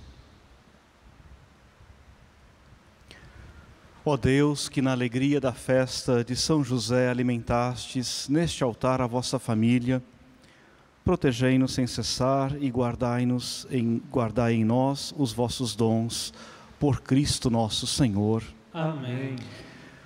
Ó 4.04 4.16
Deus, 4.16 4.68
que 4.68 4.80
na 4.80 4.92
alegria 4.92 5.40
da 5.40 5.52
festa 5.52 6.24
de 6.24 6.34
São 6.34 6.64
José 6.64 7.10
alimentastes 7.10 8.28
neste 8.28 8.62
altar 8.62 9.02
a 9.02 9.06
vossa 9.06 9.38
família, 9.38 10.02
protegei-nos 11.04 11.74
sem 11.74 11.86
cessar 11.86 12.56
e 12.62 12.70
guardai-nos 12.70 13.66
em 13.70 14.00
guardai 14.10 14.54
em 14.54 14.64
nós 14.64 15.12
os 15.18 15.32
vossos 15.32 15.74
dons 15.76 16.32
por 16.78 17.02
Cristo 17.02 17.50
nosso 17.50 17.86
Senhor. 17.86 18.42
Amém. 18.72 19.36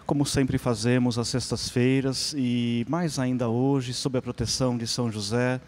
Como 0.05 0.27
sempre 0.27 0.59
fazemos 0.59 1.17
às 1.17 1.29
sextas-feiras 1.29 2.35
e 2.37 2.85
mais 2.89 3.21
ainda 3.21 3.49
hoje, 3.49 3.95
sob 3.95 4.19
a 4.19 4.23
proteção 4.23 4.77
de 4.77 4.87
São 4.87 5.13
José, 5.13 5.61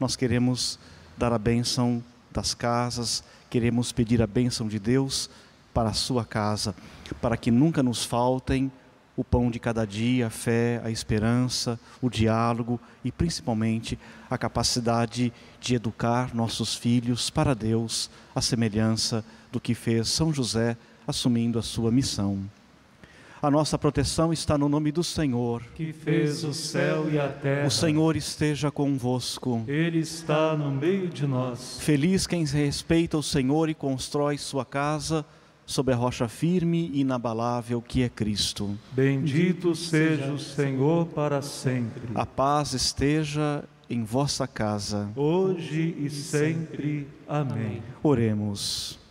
nós 0.00 0.16
queremos 0.16 0.78
dar 1.16 1.32
a 1.32 1.38
bênção 1.38 2.02
das 2.36 2.52
casas, 2.52 3.24
queremos 3.48 3.92
pedir 3.92 4.20
a 4.20 4.26
bênção 4.26 4.68
de 4.68 4.78
Deus 4.78 5.30
para 5.72 5.88
a 5.88 5.94
sua 5.94 6.22
casa, 6.22 6.74
para 7.20 7.36
que 7.36 7.50
nunca 7.50 7.82
nos 7.82 8.04
faltem 8.04 8.70
o 9.16 9.24
pão 9.24 9.50
de 9.50 9.58
cada 9.58 9.86
dia, 9.86 10.26
a 10.26 10.30
fé, 10.30 10.80
a 10.84 10.90
esperança, 10.90 11.80
o 12.02 12.10
diálogo 12.10 12.78
e 13.02 13.10
principalmente 13.10 13.98
a 14.28 14.36
capacidade 14.36 15.32
de 15.58 15.74
educar 15.74 16.34
nossos 16.34 16.74
filhos 16.74 17.30
para 17.30 17.54
Deus, 17.54 18.10
a 18.34 18.42
semelhança 18.42 19.24
do 19.50 19.58
que 19.58 19.74
fez 19.74 20.10
São 20.10 20.32
José 20.32 20.76
assumindo 21.06 21.58
a 21.58 21.62
sua 21.62 21.90
missão. 21.90 22.38
A 23.46 23.50
nossa 23.50 23.78
proteção 23.78 24.32
está 24.32 24.58
no 24.58 24.68
nome 24.68 24.90
do 24.90 25.04
Senhor. 25.04 25.62
que 25.76 25.92
fez 25.92 26.42
o 26.42 26.52
céu 26.52 27.08
e 27.08 27.16
a 27.16 27.28
terra. 27.28 27.64
O 27.64 27.70
Senhor 27.70 28.16
esteja 28.16 28.72
convosco. 28.72 29.62
Ele 29.68 30.00
está 30.00 30.56
no 30.56 30.68
meio 30.68 31.06
de 31.06 31.28
nós. 31.28 31.78
Feliz 31.80 32.26
quem 32.26 32.44
respeita 32.44 33.16
o 33.16 33.22
Senhor 33.22 33.68
e 33.68 33.74
constrói 33.74 34.36
sua 34.36 34.64
casa 34.64 35.24
sobre 35.64 35.94
a 35.94 35.96
rocha 35.96 36.26
firme 36.26 36.90
e 36.92 37.02
inabalável 37.02 37.80
que 37.80 38.02
é 38.02 38.08
Cristo. 38.08 38.76
Bendito 38.90 39.76
seja 39.76 40.32
o 40.32 40.40
Senhor 40.40 41.06
para 41.06 41.40
sempre. 41.40 42.02
A 42.16 42.26
paz 42.26 42.72
esteja 42.72 43.62
em 43.88 44.02
vossa 44.02 44.48
casa. 44.48 45.08
Hoje 45.14 45.94
e 46.00 46.10
sempre. 46.10 47.06
Amém. 47.28 47.80
Oremos. 48.02 49.05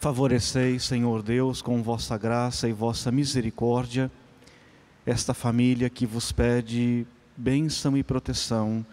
Favoreceis, 0.00 0.84
Senhor 0.84 1.22
Deus, 1.22 1.60
com 1.60 1.82
vossa 1.82 2.16
graça 2.16 2.66
e 2.66 2.72
vossa 2.72 3.12
misericórdia, 3.12 4.10
esta 5.04 5.34
família 5.34 5.90
que 5.90 6.06
vos 6.06 6.32
pede 6.32 7.06
bênção 7.36 7.94
e 7.94 8.02
proteção, 8.02 8.84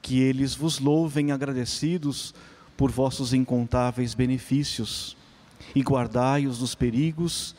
que 0.00 0.18
eles 0.18 0.54
vos 0.54 0.78
louvem 0.78 1.30
agradecidos 1.30 2.34
por 2.74 2.90
vossos 2.90 3.34
incontáveis 3.34 4.14
benefícios, 4.14 5.14
e 5.74 5.82
guardai-os 5.82 6.60
dos 6.60 6.74
perigos 6.74 7.54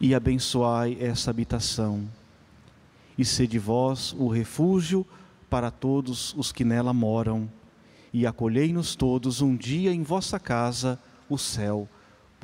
e 0.00 0.12
abençoai 0.12 0.98
essa 1.00 1.30
habitação. 1.30 2.08
E 3.16 3.24
sede 3.24 3.56
vós 3.56 4.12
o 4.18 4.26
refúgio 4.26 5.06
para 5.48 5.70
todos 5.70 6.34
os 6.36 6.50
que 6.50 6.64
nela 6.64 6.92
moram, 6.92 7.48
e 8.12 8.26
acolhei-nos 8.26 8.96
todos 8.96 9.40
um 9.40 9.54
dia 9.54 9.92
em 9.92 10.02
vossa 10.02 10.40
casa, 10.40 10.98
o 11.28 11.38
céu, 11.38 11.88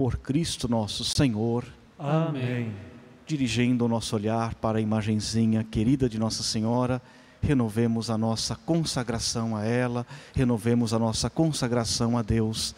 por 0.02 0.16
Cristo 0.16 0.68
nosso 0.68 1.04
Senhor. 1.04 1.64
Amém. 1.96 2.74
Dirigindo 3.24 3.84
o 3.84 3.88
nosso 3.88 4.16
olhar 4.16 4.52
para 4.56 4.78
a 4.78 4.80
imagenzinha 4.80 5.62
querida 5.62 6.08
de 6.08 6.18
Nossa 6.18 6.42
Senhora, 6.42 7.00
renovemos 7.40 8.10
a 8.10 8.18
nossa 8.18 8.56
consagração 8.56 9.56
a 9.56 9.64
ela, 9.64 10.04
renovemos 10.34 10.92
a 10.92 10.98
nossa 10.98 11.30
consagração 11.30 12.18
a 12.18 12.22
Deus, 12.22 12.74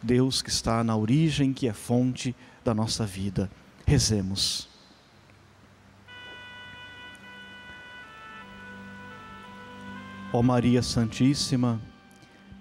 Deus 0.00 0.40
que 0.40 0.50
está 0.50 0.84
na 0.84 0.96
origem, 0.96 1.52
que 1.52 1.66
é 1.66 1.72
fonte 1.72 2.32
da 2.64 2.72
nossa 2.72 3.04
vida. 3.04 3.50
Rezemos. 3.84 4.68
Ó 10.32 10.40
Maria 10.44 10.80
Santíssima, 10.80 11.80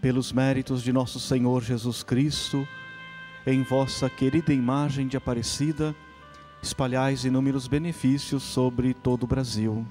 pelos 0.02 0.32
méritos 0.32 0.82
de 0.82 0.92
nosso 0.92 1.20
Senhor 1.20 1.62
Jesus 1.62 2.02
Cristo, 2.02 2.68
em 3.48 3.64
vossa 3.64 4.10
querida 4.10 4.54
imagem 4.54 5.08
de 5.08 5.16
Aparecida, 5.16 5.96
espalhais 6.62 7.24
inúmeros 7.24 7.66
benefícios 7.66 8.44
sobre 8.44 8.94
todo 8.94 9.24
o 9.24 9.28
Brasil. 9.28 9.88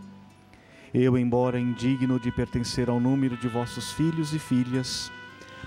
Eu, 0.93 1.17
embora 1.17 1.59
indigno 1.59 2.21
de 2.21 2.31
pertencer 2.31 2.91
ao 2.91 3.01
número 3.01 3.35
de 3.35 3.49
vossos 3.49 3.93
filhos 3.93 4.35
e 4.35 4.39
filhas, 4.39 5.11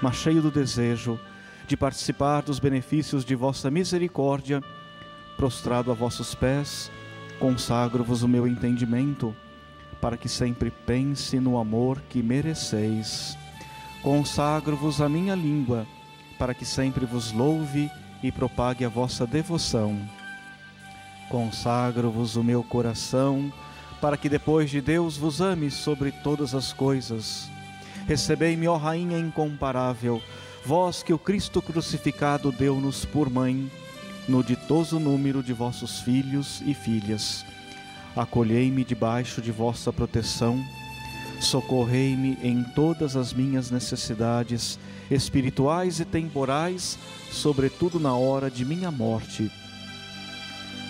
mas 0.03 0.17
cheio 0.17 0.39
do 0.39 0.51
desejo 0.51 1.19
de 1.65 1.75
participar 1.75 2.43
dos 2.43 2.59
benefícios 2.59 3.25
de 3.25 3.33
vossa 3.33 3.71
misericórdia, 3.71 4.61
prostrado 5.35 5.89
a 5.89 5.95
vossos 5.95 6.35
pés, 6.35 6.91
consagro-vos 7.39 8.21
o 8.21 8.27
meu 8.27 8.45
entendimento, 8.45 9.35
para 9.99 10.15
que 10.15 10.29
sempre 10.29 10.69
pense 10.69 11.39
no 11.39 11.57
amor 11.57 11.99
que 12.07 12.21
mereceis. 12.21 13.35
Consagro-vos 14.03 15.01
a 15.01 15.09
minha 15.09 15.33
língua, 15.33 15.87
para 16.39 16.53
que 16.53 16.65
sempre 16.65 17.05
vos 17.05 17.33
louve 17.33 17.91
e 18.23 18.31
propague 18.31 18.85
a 18.85 18.89
vossa 18.89 19.27
devoção. 19.27 19.99
Consagro-vos 21.29 22.37
o 22.37 22.43
meu 22.43 22.63
coração, 22.63 23.53
para 24.01 24.15
que 24.15 24.29
depois 24.29 24.69
de 24.69 24.79
Deus 24.79 25.17
vos 25.17 25.41
ame 25.41 25.69
sobre 25.69 26.11
todas 26.11 26.55
as 26.55 26.71
coisas. 26.71 27.49
Recebei-me, 28.07 28.67
ó 28.67 28.77
Rainha 28.77 29.19
incomparável, 29.19 30.21
vós 30.65 31.03
que 31.03 31.13
o 31.13 31.19
Cristo 31.19 31.61
crucificado 31.61 32.51
deu-nos 32.51 33.03
por 33.03 33.29
mãe, 33.29 33.69
no 34.27 34.43
ditoso 34.43 34.99
número 34.99 35.43
de 35.43 35.53
vossos 35.53 35.99
filhos 35.99 36.63
e 36.65 36.73
filhas. 36.73 37.45
Acolhei-me 38.15 38.83
debaixo 38.83 39.41
de 39.41 39.51
vossa 39.51 39.91
proteção, 39.91 40.63
socorrei-me 41.41 42.37
em 42.41 42.63
todas 42.63 43.15
as 43.15 43.33
minhas 43.33 43.69
necessidades 43.69 44.79
espirituais 45.09 45.99
e 45.99 46.05
temporais, 46.05 46.97
sobretudo 47.31 47.99
na 47.99 48.15
hora 48.15 48.49
de 48.49 48.63
minha 48.65 48.91
morte. 48.91 49.51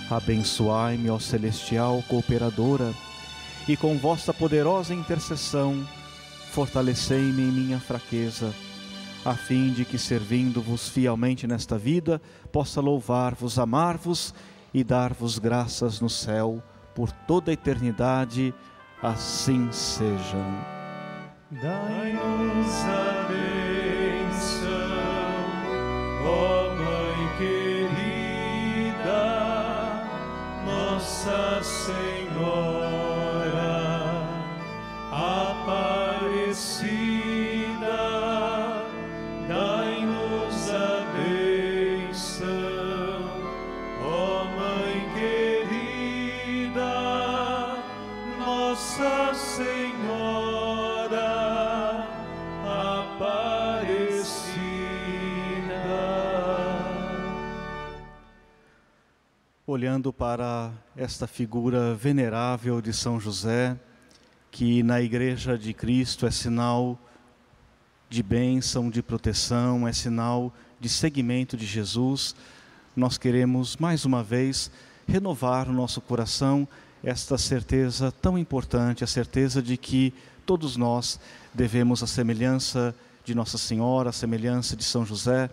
Abençoai-me, 0.09 1.09
ó 1.09 1.19
celestial 1.19 2.03
cooperadora, 2.07 2.93
e 3.67 3.77
com 3.77 3.97
vossa 3.97 4.33
poderosa 4.33 4.93
intercessão, 4.93 5.87
fortalecei-me 6.51 7.43
em 7.43 7.51
minha 7.51 7.79
fraqueza, 7.79 8.53
a 9.23 9.35
fim 9.35 9.71
de 9.71 9.85
que, 9.85 9.97
servindo-vos 9.97 10.89
fielmente 10.89 11.45
nesta 11.45 11.77
vida, 11.77 12.21
possa 12.51 12.81
louvar-vos, 12.81 13.59
amar-vos 13.59 14.33
e 14.73 14.83
dar-vos 14.83 15.37
graças 15.37 15.99
no 15.99 16.09
céu 16.09 16.63
por 16.95 17.11
toda 17.11 17.51
a 17.51 17.53
eternidade. 17.53 18.53
Assim 19.01 19.71
sejam. 19.71 20.45
Dai-nos 21.51 22.83
a 22.83 23.27
bênção, 23.29 23.88
ó 26.25 26.75
Mãe 26.75 27.29
querida, 27.37 28.01
Nossa 30.65 31.61
Senhora 31.63 33.09
Olhando 59.79 60.11
para 60.11 60.73
esta 60.93 61.25
figura 61.25 61.95
venerável 61.95 62.81
de 62.81 62.91
São 62.91 63.17
José, 63.17 63.79
que 64.51 64.83
na 64.83 65.01
Igreja 65.01 65.57
de 65.57 65.73
Cristo 65.73 66.25
é 66.25 66.31
sinal 66.31 66.99
de 68.09 68.21
bênção, 68.21 68.89
de 68.89 69.01
proteção, 69.01 69.87
é 69.87 69.93
sinal 69.93 70.53
de 70.81 70.89
seguimento 70.89 71.55
de 71.55 71.65
Jesus, 71.65 72.35
nós 72.93 73.17
queremos 73.17 73.77
mais 73.77 74.03
uma 74.03 74.21
vez 74.21 74.69
renovar 75.07 75.65
no 75.65 75.73
nosso 75.73 76.01
coração 76.01 76.67
esta 77.01 77.37
certeza 77.37 78.11
tão 78.11 78.37
importante, 78.37 79.05
a 79.05 79.07
certeza 79.07 79.61
de 79.61 79.77
que 79.77 80.13
todos 80.45 80.75
nós 80.75 81.17
devemos 81.53 82.03
a 82.03 82.07
semelhança 82.07 82.93
de 83.23 83.33
Nossa 83.33 83.57
Senhora, 83.57 84.09
a 84.09 84.11
semelhança 84.11 84.75
de 84.75 84.83
São 84.83 85.05
José, 85.05 85.49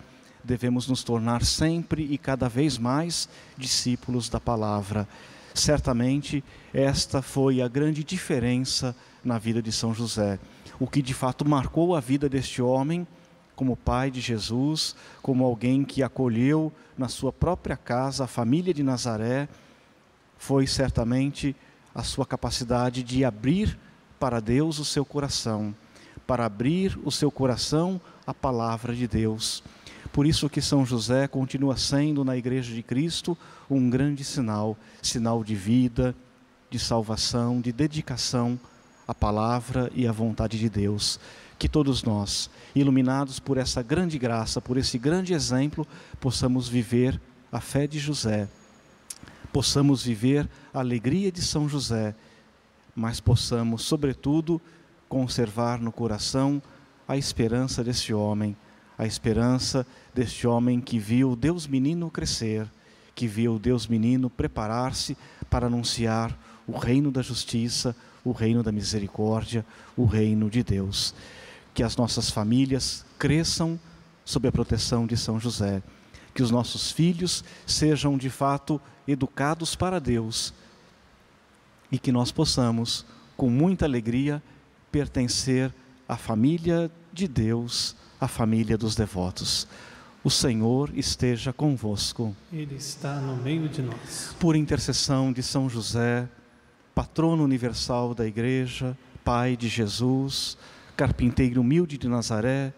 devemos 0.46 0.88
nos 0.88 1.02
tornar 1.02 1.44
sempre 1.44 2.02
e 2.02 2.16
cada 2.16 2.48
vez 2.48 2.78
mais 2.78 3.28
discípulos 3.58 4.28
da 4.28 4.40
palavra. 4.40 5.06
Certamente 5.52 6.44
esta 6.72 7.20
foi 7.20 7.60
a 7.60 7.68
grande 7.68 8.04
diferença 8.04 8.94
na 9.24 9.38
vida 9.38 9.60
de 9.60 9.72
São 9.72 9.92
José. 9.92 10.38
O 10.78 10.86
que 10.86 11.02
de 11.02 11.12
fato 11.12 11.46
marcou 11.46 11.96
a 11.96 12.00
vida 12.00 12.28
deste 12.28 12.62
homem 12.62 13.06
como 13.56 13.74
pai 13.74 14.10
de 14.10 14.20
Jesus, 14.20 14.94
como 15.22 15.44
alguém 15.44 15.82
que 15.82 16.02
acolheu 16.02 16.70
na 16.96 17.08
sua 17.08 17.32
própria 17.32 17.76
casa 17.76 18.24
a 18.24 18.28
família 18.28 18.72
de 18.72 18.82
Nazaré, 18.82 19.48
foi 20.36 20.66
certamente 20.66 21.56
a 21.94 22.02
sua 22.02 22.26
capacidade 22.26 23.02
de 23.02 23.24
abrir 23.24 23.78
para 24.20 24.40
Deus 24.40 24.78
o 24.78 24.84
seu 24.84 25.04
coração, 25.04 25.74
para 26.26 26.44
abrir 26.44 26.98
o 27.02 27.10
seu 27.10 27.30
coração 27.30 27.98
à 28.26 28.34
palavra 28.34 28.94
de 28.94 29.08
Deus. 29.08 29.62
Por 30.16 30.26
isso 30.26 30.48
que 30.48 30.62
São 30.62 30.86
José 30.86 31.28
continua 31.28 31.76
sendo 31.76 32.24
na 32.24 32.38
igreja 32.38 32.74
de 32.74 32.82
Cristo 32.82 33.36
um 33.68 33.90
grande 33.90 34.24
sinal, 34.24 34.74
sinal 35.02 35.44
de 35.44 35.54
vida, 35.54 36.16
de 36.70 36.78
salvação, 36.78 37.60
de 37.60 37.70
dedicação 37.70 38.58
à 39.06 39.14
palavra 39.14 39.92
e 39.94 40.06
à 40.06 40.12
vontade 40.12 40.58
de 40.58 40.70
Deus. 40.70 41.20
Que 41.58 41.68
todos 41.68 42.02
nós, 42.02 42.48
iluminados 42.74 43.38
por 43.38 43.58
essa 43.58 43.82
grande 43.82 44.18
graça, 44.18 44.58
por 44.58 44.78
esse 44.78 44.96
grande 44.96 45.34
exemplo, 45.34 45.86
possamos 46.18 46.66
viver 46.66 47.20
a 47.52 47.60
fé 47.60 47.86
de 47.86 47.98
José, 47.98 48.48
possamos 49.52 50.02
viver 50.02 50.48
a 50.72 50.78
alegria 50.78 51.30
de 51.30 51.42
São 51.42 51.68
José, 51.68 52.14
mas 52.94 53.20
possamos, 53.20 53.82
sobretudo, 53.82 54.62
conservar 55.10 55.78
no 55.78 55.92
coração 55.92 56.62
a 57.06 57.18
esperança 57.18 57.84
deste 57.84 58.14
homem, 58.14 58.56
a 58.98 59.06
esperança 59.06 59.86
deste 60.14 60.46
homem 60.46 60.80
que 60.80 60.98
viu 60.98 61.36
Deus 61.36 61.66
menino 61.66 62.10
crescer, 62.10 62.66
que 63.14 63.26
viu 63.26 63.58
Deus 63.58 63.86
menino 63.86 64.30
preparar-se 64.30 65.16
para 65.50 65.66
anunciar 65.66 66.36
o 66.66 66.76
reino 66.76 67.10
da 67.10 67.22
justiça, 67.22 67.94
o 68.24 68.32
reino 68.32 68.62
da 68.62 68.72
misericórdia, 68.72 69.64
o 69.96 70.04
reino 70.04 70.50
de 70.50 70.62
Deus. 70.62 71.14
Que 71.72 71.82
as 71.82 71.96
nossas 71.96 72.30
famílias 72.30 73.04
cresçam 73.18 73.78
sob 74.24 74.48
a 74.48 74.52
proteção 74.52 75.06
de 75.06 75.16
São 75.16 75.38
José, 75.38 75.82
que 76.34 76.42
os 76.42 76.50
nossos 76.50 76.90
filhos 76.90 77.44
sejam 77.66 78.18
de 78.18 78.28
fato 78.28 78.80
educados 79.06 79.76
para 79.76 80.00
Deus 80.00 80.52
e 81.90 81.98
que 81.98 82.10
nós 82.10 82.32
possamos, 82.32 83.06
com 83.36 83.48
muita 83.48 83.84
alegria, 83.84 84.42
pertencer 84.90 85.72
à 86.08 86.16
família 86.16 86.90
de 87.12 87.28
Deus, 87.28 87.94
à 88.20 88.28
família 88.28 88.76
dos 88.76 88.94
devotos. 88.94 89.66
O 90.22 90.30
Senhor 90.30 90.90
esteja 90.94 91.52
convosco. 91.52 92.34
Ele 92.52 92.74
está 92.74 93.20
no 93.20 93.36
meio 93.36 93.68
de 93.68 93.82
nós. 93.82 94.34
Por 94.40 94.56
intercessão 94.56 95.32
de 95.32 95.42
São 95.42 95.68
José, 95.68 96.28
patrono 96.94 97.44
universal 97.44 98.14
da 98.14 98.26
Igreja, 98.26 98.96
Pai 99.24 99.56
de 99.56 99.68
Jesus, 99.68 100.56
carpinteiro 100.96 101.60
humilde 101.60 101.98
de 101.98 102.08
Nazaré, 102.08 102.72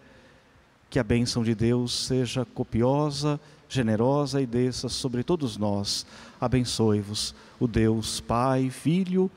que 0.89 0.99
a 0.99 1.03
bênção 1.03 1.43
de 1.43 1.53
Deus 1.55 2.05
seja 2.05 2.45
copiosa, 2.45 3.39
generosa 3.67 4.41
e 4.41 4.45
desça 4.45 4.89
sobre 4.89 5.23
todos 5.23 5.57
nós. 5.57 6.05
Abençoe-vos 6.41 7.35
o 7.59 7.67
Deus 7.67 8.19
Pai, 8.19 8.69
Filho 8.69 9.29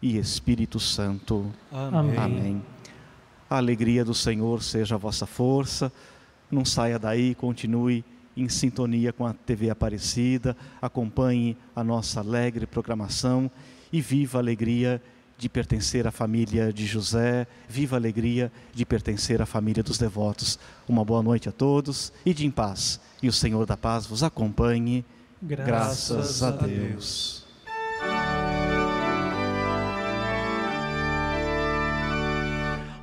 e 0.00 0.16
Espírito 0.16 0.78
Santo. 0.78 1.52
Amém. 1.72 2.16
Amém. 2.16 2.62
A 3.50 3.56
alegria 3.56 4.04
do 4.04 4.14
Senhor 4.14 4.62
seja 4.62 4.94
a 4.94 4.98
vossa 4.98 5.26
força. 5.26 5.92
Não 6.48 6.64
saia 6.64 7.00
daí, 7.00 7.34
continue 7.34 8.04
em 8.36 8.48
sintonia 8.48 9.12
com 9.12 9.26
a 9.26 9.34
TV 9.34 9.70
Aparecida, 9.70 10.56
acompanhe 10.80 11.56
a 11.74 11.82
nossa 11.82 12.20
alegre 12.20 12.64
programação 12.64 13.50
e 13.92 14.00
viva 14.00 14.38
a 14.38 14.40
alegria 14.40 15.02
de 15.36 15.48
pertencer 15.48 16.06
à 16.06 16.10
família 16.10 16.72
de 16.72 16.86
José, 16.86 17.46
viva 17.68 17.96
a 17.96 17.98
alegria 17.98 18.52
de 18.72 18.84
pertencer 18.84 19.42
à 19.42 19.46
família 19.46 19.82
dos 19.82 19.98
devotos. 19.98 20.58
Uma 20.88 21.04
boa 21.04 21.22
noite 21.22 21.48
a 21.48 21.52
todos 21.52 22.12
e 22.24 22.32
de 22.32 22.46
em 22.46 22.50
paz. 22.50 23.00
E 23.22 23.28
o 23.28 23.32
Senhor 23.32 23.66
da 23.66 23.76
paz 23.76 24.06
vos 24.06 24.22
acompanhe. 24.22 25.04
Graças, 25.42 26.42
a 26.42 26.50
Deus. 26.50 27.39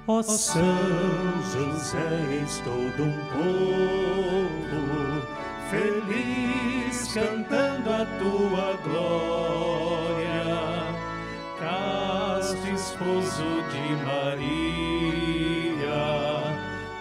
Ó 0.10 0.24
São 0.24 0.64
José, 1.52 1.98
és 2.42 2.60
todo 2.60 3.04
um 3.04 3.12
povo 3.28 4.80
feliz 5.70 7.12
cantando 7.14 7.90
a 7.90 8.06
tua 8.18 8.78
glória. 8.86 10.46
Casto 11.60 12.68
esposo 12.74 13.44
de 13.70 13.98
Maria, 14.06 14.96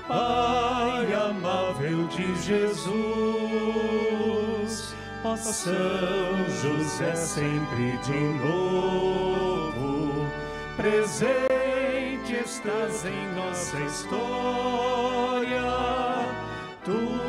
Pai 0.09 1.07
amável 1.15 2.09
de 2.09 2.35
Jesus. 2.43 2.97
Ó 5.23 5.37
São 5.37 6.45
José, 6.61 7.15
sempre 7.15 7.97
de 7.99 8.19
novo, 8.45 10.27
presente 10.77 11.56
estás 12.35 13.05
em 13.05 13.35
nossa 13.35 13.81
história. 13.81 14.17
Tu 16.85 17.26